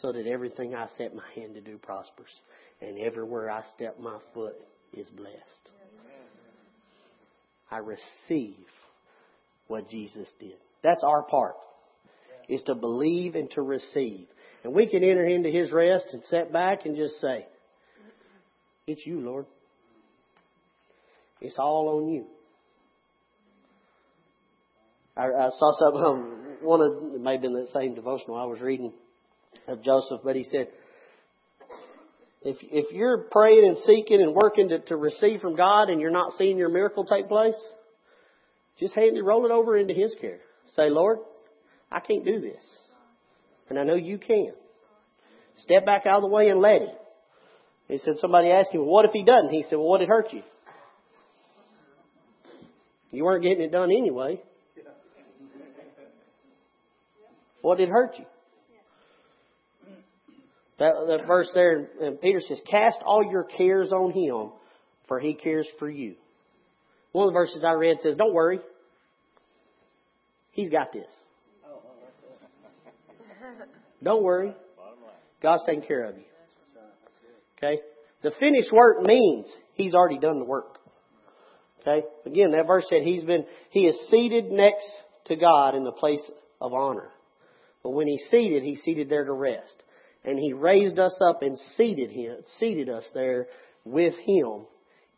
so 0.00 0.12
that 0.12 0.24
everything 0.28 0.72
I 0.72 0.86
set 0.96 1.16
my 1.16 1.24
hand 1.34 1.54
to 1.54 1.60
do 1.60 1.78
prospers. 1.78 2.30
And 2.80 2.96
everywhere 3.00 3.50
I 3.50 3.64
step 3.74 3.98
my 3.98 4.18
foot 4.34 4.54
is 4.92 5.08
blessed. 5.08 5.34
I 7.72 7.78
receive 7.78 8.54
what 9.66 9.90
Jesus 9.90 10.28
did. 10.38 10.58
That's 10.84 11.02
our 11.02 11.24
part. 11.24 11.56
Is 12.48 12.62
to 12.64 12.76
believe 12.76 13.34
and 13.34 13.50
to 13.52 13.62
receive. 13.62 14.28
And 14.64 14.72
we 14.72 14.86
can 14.86 15.02
enter 15.02 15.26
into 15.26 15.50
His 15.50 15.72
rest 15.72 16.06
and 16.12 16.22
sit 16.24 16.52
back 16.52 16.86
and 16.86 16.96
just 16.96 17.20
say, 17.20 17.46
It's 18.86 19.04
you, 19.04 19.20
Lord. 19.20 19.46
It's 21.40 21.56
all 21.58 21.98
on 21.98 22.12
you. 22.12 22.26
I, 25.16 25.26
I 25.26 25.48
saw 25.58 25.72
something, 25.78 26.02
um, 26.02 26.56
one 26.62 26.80
of, 26.80 27.14
it 27.14 27.20
may 27.20 27.32
have 27.32 27.42
been 27.42 27.52
the 27.52 27.68
same 27.74 27.94
devotional 27.94 28.36
I 28.36 28.44
was 28.44 28.60
reading 28.60 28.92
of 29.66 29.82
Joseph, 29.82 30.20
but 30.24 30.36
he 30.36 30.44
said, 30.44 30.68
if, 32.44 32.56
if 32.62 32.92
you're 32.92 33.18
praying 33.30 33.66
and 33.66 33.76
seeking 33.84 34.20
and 34.20 34.34
working 34.34 34.70
to, 34.70 34.78
to 34.80 34.96
receive 34.96 35.40
from 35.40 35.56
God 35.56 35.90
and 35.90 36.00
you're 36.00 36.10
not 36.10 36.32
seeing 36.38 36.58
your 36.58 36.70
miracle 36.70 37.04
take 37.04 37.28
place, 37.28 37.60
just 38.80 38.94
hand 38.94 39.16
it, 39.16 39.22
roll 39.22 39.46
it 39.46 39.52
over 39.52 39.76
into 39.76 39.94
His 39.94 40.14
care. 40.20 40.40
Say, 40.74 40.90
Lord, 40.90 41.18
I 41.90 42.00
can't 42.00 42.24
do 42.24 42.40
this. 42.40 42.62
And 43.72 43.78
I 43.78 43.84
know 43.84 43.94
you 43.94 44.18
can. 44.18 44.52
Step 45.60 45.86
back 45.86 46.04
out 46.04 46.16
of 46.16 46.22
the 46.24 46.28
way 46.28 46.48
and 46.48 46.60
let 46.60 46.82
Him. 46.82 46.90
He 47.88 47.96
said, 47.96 48.18
somebody 48.18 48.50
asked 48.50 48.70
him, 48.70 48.84
what 48.84 49.06
if 49.06 49.12
He 49.12 49.24
doesn't? 49.24 49.48
He 49.48 49.62
said, 49.62 49.76
well, 49.76 49.88
what 49.88 50.00
did 50.00 50.10
hurt 50.10 50.30
you? 50.30 50.42
You 53.12 53.24
weren't 53.24 53.42
getting 53.42 53.62
it 53.62 53.72
done 53.72 53.90
anyway. 53.90 54.42
What 57.62 57.78
did 57.78 57.88
hurt 57.88 58.18
you? 58.18 58.26
That, 60.78 60.92
that 61.08 61.26
verse 61.26 61.48
there, 61.54 61.88
and 62.02 62.20
Peter 62.20 62.40
says, 62.46 62.60
Cast 62.70 62.98
all 63.06 63.24
your 63.24 63.44
cares 63.44 63.90
on 63.90 64.12
him, 64.12 64.52
for 65.08 65.18
he 65.18 65.32
cares 65.32 65.66
for 65.78 65.88
you. 65.88 66.16
One 67.12 67.28
of 67.28 67.32
the 67.32 67.38
verses 67.38 67.64
I 67.66 67.72
read 67.72 68.00
says, 68.02 68.16
Don't 68.16 68.34
worry. 68.34 68.60
He's 70.50 70.68
got 70.68 70.92
this. 70.92 71.06
Don't 74.02 74.22
worry. 74.22 74.54
God's 75.42 75.62
taking 75.66 75.82
care 75.82 76.04
of 76.04 76.16
you. 76.16 76.24
Okay? 77.58 77.80
The 78.22 78.32
finished 78.38 78.72
work 78.72 79.02
means 79.02 79.46
He's 79.74 79.94
already 79.94 80.18
done 80.18 80.38
the 80.38 80.44
work. 80.44 80.78
Okay? 81.80 82.06
Again, 82.26 82.52
that 82.52 82.66
verse 82.66 82.86
said 82.88 83.02
He's 83.02 83.24
been, 83.24 83.44
He 83.70 83.86
is 83.86 83.96
seated 84.10 84.50
next 84.50 84.86
to 85.26 85.36
God 85.36 85.74
in 85.74 85.84
the 85.84 85.92
place 85.92 86.22
of 86.60 86.72
honor. 86.72 87.10
But 87.82 87.90
when 87.90 88.06
He's 88.06 88.24
seated, 88.30 88.62
He's 88.62 88.82
seated 88.82 89.08
there 89.08 89.24
to 89.24 89.32
rest. 89.32 89.74
And 90.24 90.38
He 90.38 90.52
raised 90.52 90.98
us 90.98 91.14
up 91.20 91.42
and 91.42 91.58
seated 91.76 92.10
Him, 92.10 92.36
seated 92.58 92.88
us 92.88 93.04
there 93.14 93.46
with 93.84 94.14
Him 94.24 94.66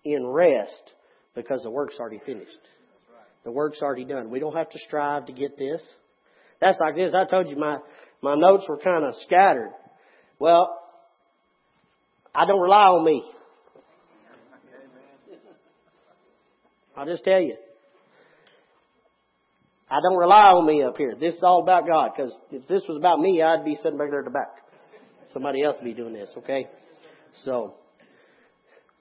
in 0.04 0.26
rest 0.26 0.92
because 1.34 1.62
the 1.62 1.70
work's 1.70 1.96
already 1.98 2.20
finished. 2.24 2.50
The 3.44 3.52
work's 3.52 3.82
already 3.82 4.04
done. 4.04 4.30
We 4.30 4.40
don't 4.40 4.56
have 4.56 4.70
to 4.70 4.78
strive 4.78 5.26
to 5.26 5.32
get 5.32 5.58
this. 5.58 5.82
That's 6.60 6.78
like 6.80 6.94
this. 6.94 7.12
I 7.14 7.26
told 7.26 7.50
you 7.50 7.56
my, 7.56 7.78
my 8.24 8.34
notes 8.36 8.64
were 8.66 8.78
kind 8.78 9.04
of 9.04 9.14
scattered. 9.20 9.70
Well, 10.38 10.80
I 12.34 12.46
don't 12.46 12.60
rely 12.60 12.84
on 12.86 13.04
me. 13.04 13.22
I'll 16.96 17.04
just 17.04 17.22
tell 17.22 17.40
you. 17.40 17.56
I 19.90 20.00
don't 20.00 20.16
rely 20.16 20.52
on 20.52 20.66
me 20.66 20.82
up 20.82 20.96
here. 20.96 21.14
This 21.20 21.34
is 21.34 21.42
all 21.42 21.62
about 21.62 21.86
God. 21.86 22.12
Because 22.16 22.34
if 22.50 22.66
this 22.66 22.82
was 22.88 22.96
about 22.96 23.20
me, 23.20 23.42
I'd 23.42 23.62
be 23.62 23.74
sitting 23.74 23.98
back 23.98 24.08
there 24.08 24.20
at 24.20 24.24
the 24.24 24.30
back. 24.30 24.56
Somebody 25.34 25.62
else 25.62 25.76
would 25.78 25.84
be 25.84 25.92
doing 25.92 26.14
this, 26.14 26.30
okay? 26.38 26.68
So, 27.44 27.74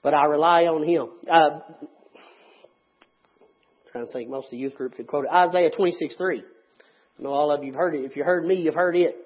but 0.02 0.12
I 0.12 0.26
rely 0.26 0.64
on 0.64 0.86
Him. 0.86 1.08
Uh, 1.32 1.60
trying 3.90 4.06
to 4.06 4.12
think, 4.12 4.28
most 4.28 4.46
of 4.46 4.50
the 4.50 4.58
youth 4.58 4.74
group 4.74 4.96
could 4.96 5.06
quote 5.06 5.24
it. 5.24 5.30
Isaiah 5.32 5.70
26, 5.70 6.14
3. 6.16 6.42
I 7.18 7.22
know 7.22 7.30
all 7.30 7.50
of 7.50 7.62
you 7.62 7.72
have 7.72 7.78
heard 7.78 7.94
it. 7.94 8.04
If 8.04 8.16
you 8.16 8.24
heard 8.24 8.44
me, 8.44 8.56
you've 8.56 8.74
heard 8.74 8.96
it. 8.96 9.16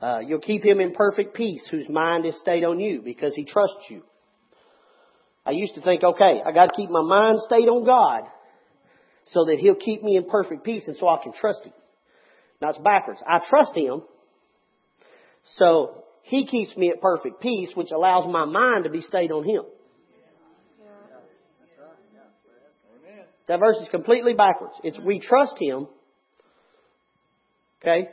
Uh, 0.00 0.20
you'll 0.20 0.40
keep 0.40 0.64
him 0.64 0.80
in 0.80 0.92
perfect 0.92 1.34
peace 1.34 1.62
whose 1.70 1.88
mind 1.88 2.24
is 2.26 2.38
stayed 2.38 2.64
on 2.64 2.80
you 2.80 3.02
because 3.02 3.34
he 3.34 3.44
trusts 3.44 3.84
you. 3.90 4.02
I 5.44 5.52
used 5.52 5.74
to 5.74 5.82
think, 5.82 6.02
okay, 6.02 6.42
I 6.44 6.52
got 6.52 6.66
to 6.66 6.74
keep 6.74 6.90
my 6.90 7.02
mind 7.02 7.38
stayed 7.46 7.68
on 7.68 7.84
God 7.84 8.22
so 9.32 9.44
that 9.46 9.58
He'll 9.58 9.74
keep 9.74 10.02
me 10.02 10.16
in 10.16 10.28
perfect 10.28 10.64
peace 10.64 10.84
and 10.86 10.96
so 10.96 11.08
I 11.08 11.22
can 11.22 11.32
trust 11.32 11.64
Him. 11.64 11.72
Now 12.60 12.70
it's 12.70 12.78
backwards. 12.78 13.20
I 13.26 13.40
trust 13.48 13.76
Him 13.76 14.02
so 15.56 16.04
He 16.22 16.46
keeps 16.46 16.76
me 16.76 16.90
at 16.90 17.00
perfect 17.00 17.40
peace, 17.40 17.70
which 17.74 17.90
allows 17.90 18.30
my 18.30 18.44
mind 18.44 18.84
to 18.84 18.90
be 18.90 19.02
stayed 19.02 19.32
on 19.32 19.44
Him. 19.44 19.62
That 23.48 23.58
verse 23.58 23.78
is 23.78 23.88
completely 23.88 24.34
backwards. 24.34 24.74
It's 24.84 24.98
we 24.98 25.18
trust 25.18 25.56
Him, 25.58 25.88
okay, 27.80 28.08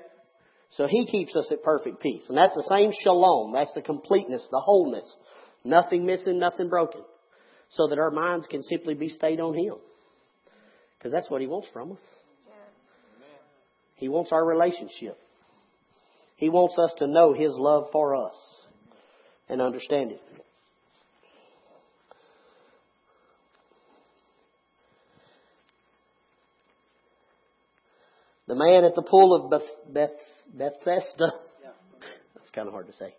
so 0.71 0.87
He 0.87 1.05
keeps 1.05 1.35
us 1.35 1.51
at 1.51 1.63
perfect 1.63 2.01
peace. 2.01 2.23
And 2.29 2.37
that's 2.37 2.55
the 2.55 2.67
same 2.69 2.91
shalom. 3.03 3.53
That's 3.53 3.73
the 3.73 3.81
completeness, 3.81 4.45
the 4.51 4.59
wholeness. 4.59 5.15
Nothing 5.63 6.05
missing, 6.05 6.39
nothing 6.39 6.69
broken 6.69 7.01
so 7.69 7.87
that 7.87 7.99
our 7.99 8.11
minds 8.11 8.47
can 8.47 8.63
simply 8.63 8.93
be 8.93 9.09
stayed 9.09 9.39
on 9.39 9.53
Him. 9.53 9.75
Because 10.97 11.11
that's 11.11 11.29
what 11.29 11.41
He 11.41 11.47
wants 11.47 11.67
from 11.73 11.93
us. 11.93 11.99
He 13.95 14.09
wants 14.09 14.31
our 14.31 14.45
relationship. 14.45 15.17
He 16.35 16.49
wants 16.49 16.75
us 16.77 16.93
to 16.99 17.07
know 17.07 17.33
His 17.33 17.53
love 17.55 17.87
for 17.91 18.15
us 18.15 18.35
and 19.49 19.61
understand 19.61 20.11
it. 20.11 20.21
The 28.47 28.55
man 28.55 28.85
at 28.85 28.95
the 28.95 29.01
pool 29.01 29.35
of 29.35 29.51
Beth, 29.51 29.69
Beth, 29.93 30.09
Bethesda. 30.53 31.31
That's 32.35 32.49
kind 32.53 32.67
of 32.67 32.73
hard 32.73 32.87
to 32.87 32.93
say. 32.93 33.13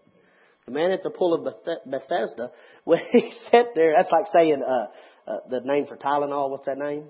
The 0.67 0.73
man 0.73 0.91
at 0.91 1.03
the 1.03 1.11
pool 1.11 1.35
of 1.35 1.45
Beth, 1.45 1.79
Bethesda, 1.87 2.51
when 2.85 3.01
he 3.11 3.33
sat 3.51 3.67
there, 3.75 3.95
that's 3.97 4.11
like 4.11 4.27
saying 4.33 4.63
uh, 4.63 5.31
uh, 5.31 5.39
the 5.51 5.61
name 5.61 5.87
for 5.87 5.97
Tylenol. 5.97 6.51
What's 6.51 6.67
that 6.67 6.79
name? 6.79 7.05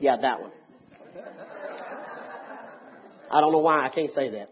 Yeah, 0.00 0.16
that 0.20 0.40
one. 0.40 0.52
I 3.30 3.40
don't 3.40 3.52
know 3.52 3.58
why 3.58 3.86
I 3.86 3.90
can't 3.90 4.12
say 4.14 4.30
that. 4.30 4.50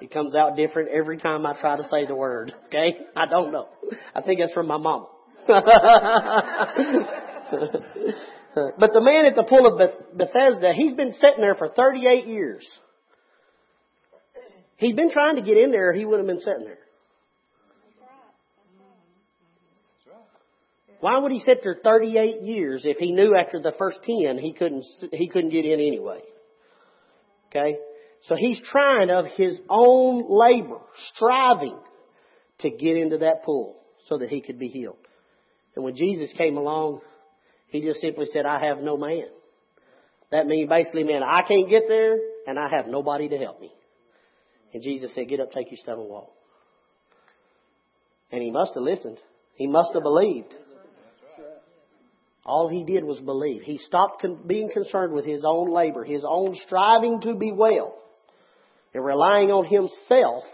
It 0.00 0.12
comes 0.12 0.34
out 0.34 0.56
different 0.56 0.90
every 0.90 1.18
time 1.18 1.44
I 1.44 1.58
try 1.60 1.76
to 1.76 1.88
say 1.88 2.06
the 2.06 2.14
word. 2.14 2.54
Okay? 2.66 2.98
I 3.16 3.26
don't 3.26 3.52
know. 3.52 3.68
I 4.14 4.22
think 4.22 4.40
it's 4.40 4.52
from 4.52 4.68
my 4.68 4.76
mama. 4.76 5.08
but 8.78 8.92
the 8.92 9.00
man 9.00 9.26
at 9.26 9.34
the 9.34 9.44
pool 9.44 9.66
of 9.66 9.78
Bethesda, 10.16 10.72
he's 10.74 10.94
been 10.94 11.12
sitting 11.12 11.40
there 11.40 11.54
for 11.54 11.68
38 11.68 12.26
years. 12.26 12.66
He'd 14.76 14.96
been 14.96 15.10
trying 15.10 15.36
to 15.36 15.42
get 15.42 15.56
in 15.56 15.70
there, 15.70 15.92
he 15.92 16.04
wouldn't 16.04 16.28
have 16.28 16.36
been 16.36 16.44
sitting 16.44 16.64
there. 16.64 16.78
Why 21.00 21.18
would 21.18 21.30
he 21.30 21.40
sit 21.40 21.60
there 21.62 21.76
38 21.82 22.42
years 22.42 22.82
if 22.84 22.96
he 22.96 23.12
knew 23.12 23.36
after 23.36 23.60
the 23.60 23.72
first 23.78 24.00
10 24.02 24.38
he 24.38 24.52
couldn't, 24.52 24.84
he 25.12 25.28
couldn't 25.28 25.50
get 25.50 25.64
in 25.64 25.80
anyway? 25.80 26.20
Okay? 27.48 27.76
So 28.22 28.34
he's 28.36 28.60
trying 28.60 29.10
of 29.10 29.26
his 29.26 29.58
own 29.70 30.24
labor, 30.28 30.80
striving 31.14 31.78
to 32.60 32.70
get 32.70 32.96
into 32.96 33.18
that 33.18 33.44
pool 33.44 33.76
so 34.08 34.18
that 34.18 34.28
he 34.28 34.40
could 34.40 34.58
be 34.58 34.68
healed. 34.68 34.96
And 35.76 35.84
when 35.84 35.94
Jesus 35.94 36.32
came 36.36 36.56
along, 36.56 37.00
he 37.68 37.82
just 37.82 38.00
simply 38.00 38.26
said, 38.32 38.46
I 38.46 38.64
have 38.66 38.78
no 38.78 38.96
man. 38.96 39.26
That 40.30 40.46
means 40.46 40.68
basically 40.68 41.04
meant 41.04 41.24
I 41.24 41.42
can't 41.42 41.68
get 41.68 41.84
there 41.88 42.18
and 42.46 42.58
I 42.58 42.68
have 42.70 42.86
nobody 42.86 43.28
to 43.28 43.38
help 43.38 43.60
me. 43.60 43.72
And 44.72 44.82
Jesus 44.82 45.14
said, 45.14 45.28
Get 45.28 45.40
up, 45.40 45.52
take 45.52 45.70
your 45.70 45.78
stone 45.78 46.00
and 46.00 46.08
walk. 46.08 46.30
And 48.30 48.42
he 48.42 48.50
must 48.50 48.74
have 48.74 48.82
listened. 48.82 49.18
He 49.54 49.66
must 49.66 49.94
have 49.94 50.02
believed. 50.02 50.52
All 52.44 52.68
he 52.68 52.84
did 52.84 53.04
was 53.04 53.20
believe. 53.20 53.62
He 53.62 53.78
stopped 53.78 54.22
con- 54.22 54.40
being 54.46 54.70
concerned 54.70 55.12
with 55.12 55.26
his 55.26 55.42
own 55.44 55.70
labor, 55.70 56.04
his 56.04 56.24
own 56.26 56.54
striving 56.66 57.20
to 57.22 57.34
be 57.34 57.52
well, 57.52 57.94
and 58.94 59.04
relying 59.04 59.50
on 59.50 59.66
himself 59.66 60.44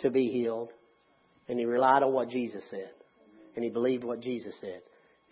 to 0.00 0.10
be 0.10 0.26
healed. 0.28 0.70
And 1.48 1.58
he 1.58 1.64
relied 1.64 2.02
on 2.02 2.12
what 2.12 2.28
Jesus 2.28 2.62
said. 2.70 2.90
And 3.56 3.64
he 3.64 3.70
believed 3.70 4.04
what 4.04 4.20
Jesus 4.20 4.54
said. 4.60 4.80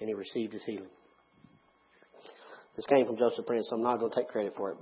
And 0.01 0.09
he 0.09 0.14
received 0.14 0.53
his 0.53 0.64
healing. 0.64 0.90
This 2.76 2.86
came 2.86 3.07
from 3.07 3.16
Joseph 3.16 3.47
Prince, 3.47 3.68
so 3.70 3.76
I'm 3.76 3.82
not 3.82 3.99
going 3.99 4.12
to 4.12 4.16
take 4.16 4.28
credit 4.28 4.53
for 4.57 4.72
it. 4.72 4.76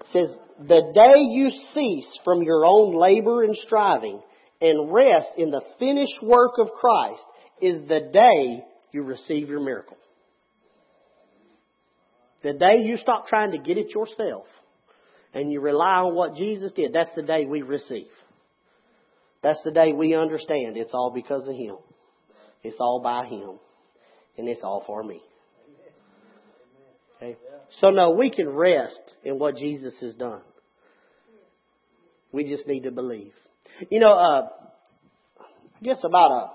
It 0.00 0.06
says, 0.12 0.36
the 0.58 0.92
day 0.94 1.20
you 1.20 1.50
cease 1.72 2.18
from 2.24 2.42
your 2.42 2.66
own 2.66 2.94
labor 2.94 3.42
and 3.42 3.56
striving 3.56 4.20
and 4.60 4.92
rest 4.92 5.28
in 5.38 5.50
the 5.50 5.62
finished 5.78 6.22
work 6.22 6.52
of 6.58 6.68
Christ 6.72 7.22
is 7.62 7.78
the 7.88 8.10
day 8.12 8.64
you 8.92 9.02
receive 9.02 9.48
your 9.48 9.60
miracle. 9.60 9.96
The 12.42 12.52
day 12.52 12.82
you 12.84 12.96
stop 12.96 13.26
trying 13.26 13.52
to 13.52 13.58
get 13.58 13.78
it 13.78 13.94
yourself 13.94 14.46
and 15.32 15.52
you 15.52 15.60
rely 15.60 16.00
on 16.00 16.14
what 16.14 16.34
Jesus 16.34 16.72
did, 16.72 16.92
that's 16.92 17.14
the 17.14 17.22
day 17.22 17.46
we 17.46 17.62
receive. 17.62 18.08
That's 19.42 19.62
the 19.62 19.70
day 19.70 19.92
we 19.92 20.14
understand 20.14 20.76
it's 20.76 20.92
all 20.92 21.12
because 21.14 21.46
of 21.48 21.54
Him. 21.54 21.76
It's 22.62 22.76
all 22.80 23.00
by 23.02 23.26
Him. 23.26 23.58
And 24.40 24.48
it's 24.48 24.62
all 24.64 24.82
for 24.86 25.02
me. 25.04 25.20
Okay? 27.16 27.36
So 27.78 27.90
no, 27.90 28.12
we 28.12 28.30
can 28.30 28.48
rest 28.48 28.98
in 29.22 29.38
what 29.38 29.56
Jesus 29.56 29.92
has 30.00 30.14
done. 30.14 30.40
We 32.32 32.44
just 32.44 32.66
need 32.66 32.84
to 32.84 32.90
believe. 32.90 33.34
You 33.90 34.00
know, 34.00 34.12
uh, 34.12 34.48
I 35.40 35.84
guess 35.84 35.98
about 36.04 36.30
a, 36.30 36.50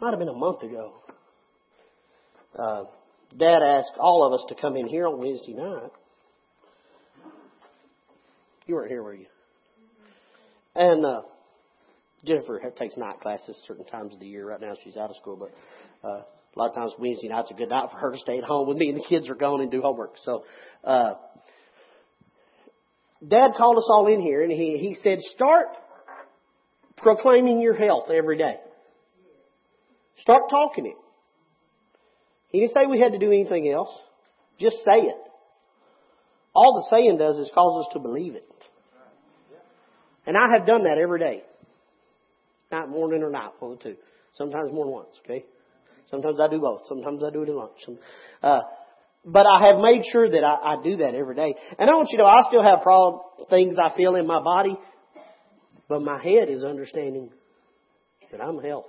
might 0.00 0.10
have 0.10 0.18
been 0.18 0.28
a 0.28 0.32
month 0.32 0.62
ago, 0.62 0.94
uh, 2.58 2.84
Dad 3.36 3.62
asked 3.62 3.92
all 4.00 4.26
of 4.26 4.32
us 4.32 4.46
to 4.48 4.54
come 4.54 4.74
in 4.76 4.88
here 4.88 5.06
on 5.06 5.18
Wednesday 5.18 5.52
night. 5.52 5.90
You 8.66 8.74
weren't 8.74 8.90
here, 8.90 9.02
were 9.02 9.14
you? 9.14 9.26
And 10.74 11.04
uh, 11.04 11.22
Jennifer 12.24 12.58
takes 12.78 12.96
night 12.96 13.20
classes 13.20 13.62
certain 13.68 13.84
times 13.84 14.14
of 14.14 14.20
the 14.20 14.26
year. 14.26 14.48
Right 14.48 14.60
now 14.62 14.72
she's 14.82 14.96
out 14.96 15.10
of 15.10 15.16
school, 15.16 15.36
but 15.36 16.08
uh, 16.08 16.22
lot 16.60 16.70
of 16.70 16.74
times 16.74 16.92
Wednesday 16.98 17.28
night's 17.28 17.50
a 17.50 17.54
good 17.54 17.70
night 17.70 17.88
for 17.90 17.98
her 17.98 18.12
to 18.12 18.18
stay 18.18 18.38
at 18.38 18.44
home 18.44 18.68
with 18.68 18.76
me 18.76 18.88
and 18.90 18.98
the 18.98 19.04
kids 19.04 19.28
are 19.28 19.34
gone 19.34 19.60
and 19.60 19.70
do 19.70 19.80
homework. 19.80 20.14
So, 20.24 20.44
uh, 20.84 21.14
Dad 23.26 23.50
called 23.56 23.76
us 23.76 23.88
all 23.90 24.06
in 24.06 24.20
here 24.20 24.42
and 24.42 24.52
he, 24.52 24.78
he 24.78 24.96
said, 25.02 25.20
start 25.34 25.68
proclaiming 26.96 27.60
your 27.60 27.74
health 27.74 28.10
every 28.10 28.38
day. 28.38 28.56
Start 30.18 30.42
talking 30.50 30.86
it. 30.86 30.96
He 32.48 32.60
didn't 32.60 32.74
say 32.74 32.80
we 32.88 33.00
had 33.00 33.12
to 33.12 33.18
do 33.18 33.28
anything 33.28 33.70
else. 33.70 33.90
Just 34.58 34.76
say 34.78 35.06
it. 35.06 35.16
All 36.54 36.74
the 36.74 36.96
saying 36.96 37.16
does 37.18 37.38
is 37.38 37.50
cause 37.54 37.86
us 37.86 37.92
to 37.94 38.00
believe 38.00 38.34
it. 38.34 38.46
And 40.26 40.36
I 40.36 40.58
have 40.58 40.66
done 40.66 40.84
that 40.84 40.98
every 41.02 41.20
day. 41.20 41.42
Night, 42.70 42.88
morning, 42.88 43.22
or 43.22 43.30
night, 43.30 43.50
one 43.58 43.72
of 43.72 43.78
the 43.78 43.84
two. 43.84 43.96
Sometimes 44.34 44.72
more 44.72 44.84
than 44.84 44.92
once, 44.92 45.08
okay? 45.24 45.44
Sometimes 46.10 46.38
I 46.40 46.48
do 46.48 46.60
both. 46.60 46.82
Sometimes 46.88 47.22
I 47.24 47.30
do 47.30 47.42
it 47.42 47.48
at 47.48 47.54
lunch. 47.54 47.78
Uh, 48.42 48.60
but 49.24 49.46
I 49.46 49.66
have 49.66 49.78
made 49.78 50.02
sure 50.10 50.30
that 50.30 50.44
I, 50.44 50.74
I 50.74 50.82
do 50.82 50.96
that 50.98 51.14
every 51.14 51.34
day. 51.34 51.54
And 51.78 51.90
I 51.90 51.94
want 51.94 52.08
you 52.10 52.18
to 52.18 52.24
know, 52.24 52.28
I 52.28 52.48
still 52.48 52.62
have 52.62 52.82
problem, 52.82 53.22
things 53.48 53.76
I 53.78 53.94
feel 53.96 54.16
in 54.16 54.26
my 54.26 54.42
body, 54.42 54.78
but 55.88 56.02
my 56.02 56.22
head 56.22 56.48
is 56.48 56.64
understanding 56.64 57.30
that 58.32 58.40
I'm 58.40 58.58
health. 58.58 58.86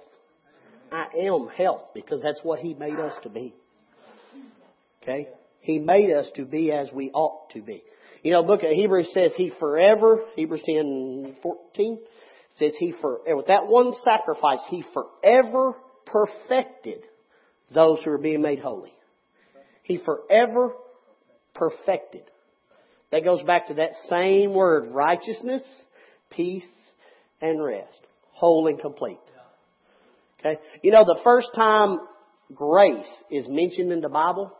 I 0.91 1.05
am 1.19 1.47
health 1.47 1.89
because 1.93 2.21
that's 2.23 2.39
what 2.43 2.59
He 2.59 2.73
made 2.73 2.99
us 2.99 3.13
to 3.23 3.29
be. 3.29 3.53
Okay? 5.01 5.27
He 5.61 5.79
made 5.79 6.11
us 6.11 6.27
to 6.35 6.45
be 6.45 6.71
as 6.71 6.89
we 6.93 7.11
ought 7.11 7.49
to 7.51 7.61
be. 7.61 7.83
You 8.23 8.33
know, 8.33 8.43
book 8.43 8.63
of 8.63 8.69
Hebrews 8.71 9.11
says 9.13 9.31
He 9.35 9.51
forever, 9.59 10.23
Hebrews 10.35 10.63
10, 10.65 11.37
14, 11.41 11.99
says 12.57 12.73
He 12.77 12.93
for, 13.01 13.19
with 13.25 13.47
that 13.47 13.67
one 13.67 13.93
sacrifice, 14.03 14.59
He 14.69 14.83
forever 14.93 15.75
perfected 16.05 17.03
those 17.73 17.99
who 18.03 18.11
are 18.11 18.17
being 18.17 18.41
made 18.41 18.59
holy. 18.59 18.93
He 19.83 19.97
forever 19.97 20.73
perfected. 21.53 22.23
That 23.11 23.23
goes 23.23 23.41
back 23.43 23.67
to 23.67 23.75
that 23.75 23.91
same 24.09 24.53
word, 24.53 24.91
righteousness, 24.91 25.63
peace, 26.29 26.63
and 27.41 27.63
rest. 27.63 27.99
Whole 28.31 28.67
and 28.67 28.79
complete. 28.79 29.19
Okay? 30.39 30.59
You 30.81 30.91
know, 30.91 31.03
the 31.03 31.19
first 31.23 31.49
time 31.55 31.99
grace 32.53 33.07
is 33.29 33.47
mentioned 33.47 33.91
in 33.91 34.01
the 34.01 34.09
Bible 34.09 34.51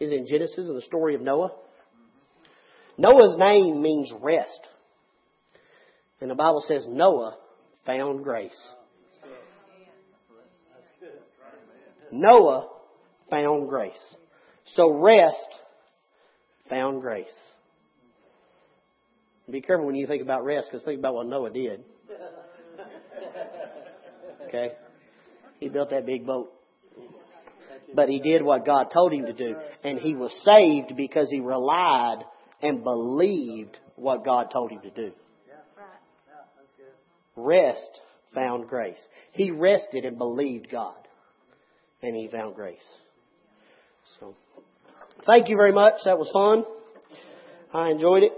is 0.00 0.12
in 0.12 0.26
Genesis 0.26 0.68
in 0.68 0.74
the 0.74 0.82
story 0.82 1.14
of 1.14 1.20
Noah. 1.20 1.52
Noah's 2.98 3.36
name 3.38 3.82
means 3.82 4.12
rest. 4.20 4.60
And 6.20 6.30
the 6.30 6.34
Bible 6.34 6.64
says 6.66 6.86
Noah 6.88 7.36
found 7.86 8.24
grace. 8.24 8.58
Noah 12.14 12.68
found 13.30 13.68
grace. 13.68 13.92
So 14.76 14.90
rest 14.92 15.48
found 16.70 17.00
grace. 17.02 17.26
Be 19.50 19.60
careful 19.60 19.86
when 19.86 19.96
you 19.96 20.06
think 20.06 20.22
about 20.22 20.44
rest 20.44 20.68
because 20.70 20.84
think 20.84 21.00
about 21.00 21.14
what 21.14 21.26
Noah 21.26 21.50
did. 21.50 21.84
Okay? 24.48 24.72
He 25.58 25.68
built 25.68 25.90
that 25.90 26.06
big 26.06 26.24
boat. 26.24 26.52
But 27.94 28.08
he 28.08 28.20
did 28.20 28.42
what 28.42 28.64
God 28.64 28.90
told 28.92 29.12
him 29.12 29.26
to 29.26 29.32
do. 29.32 29.56
And 29.82 29.98
he 29.98 30.14
was 30.14 30.32
saved 30.44 30.96
because 30.96 31.28
he 31.30 31.40
relied 31.40 32.24
and 32.62 32.82
believed 32.82 33.76
what 33.96 34.24
God 34.24 34.50
told 34.52 34.70
him 34.70 34.80
to 34.82 34.90
do. 34.90 35.12
Rest 37.36 38.00
found 38.34 38.68
grace. 38.68 38.98
He 39.32 39.50
rested 39.50 40.04
and 40.04 40.16
believed 40.16 40.70
God. 40.70 41.03
And 42.04 42.14
he 42.14 42.28
found 42.28 42.54
grace. 42.54 42.76
So, 44.20 44.34
thank 45.24 45.48
you 45.48 45.56
very 45.56 45.72
much. 45.72 45.94
That 46.04 46.18
was 46.18 46.28
fun. 46.34 46.64
I 47.72 47.88
enjoyed 47.88 48.24
it. 48.24 48.32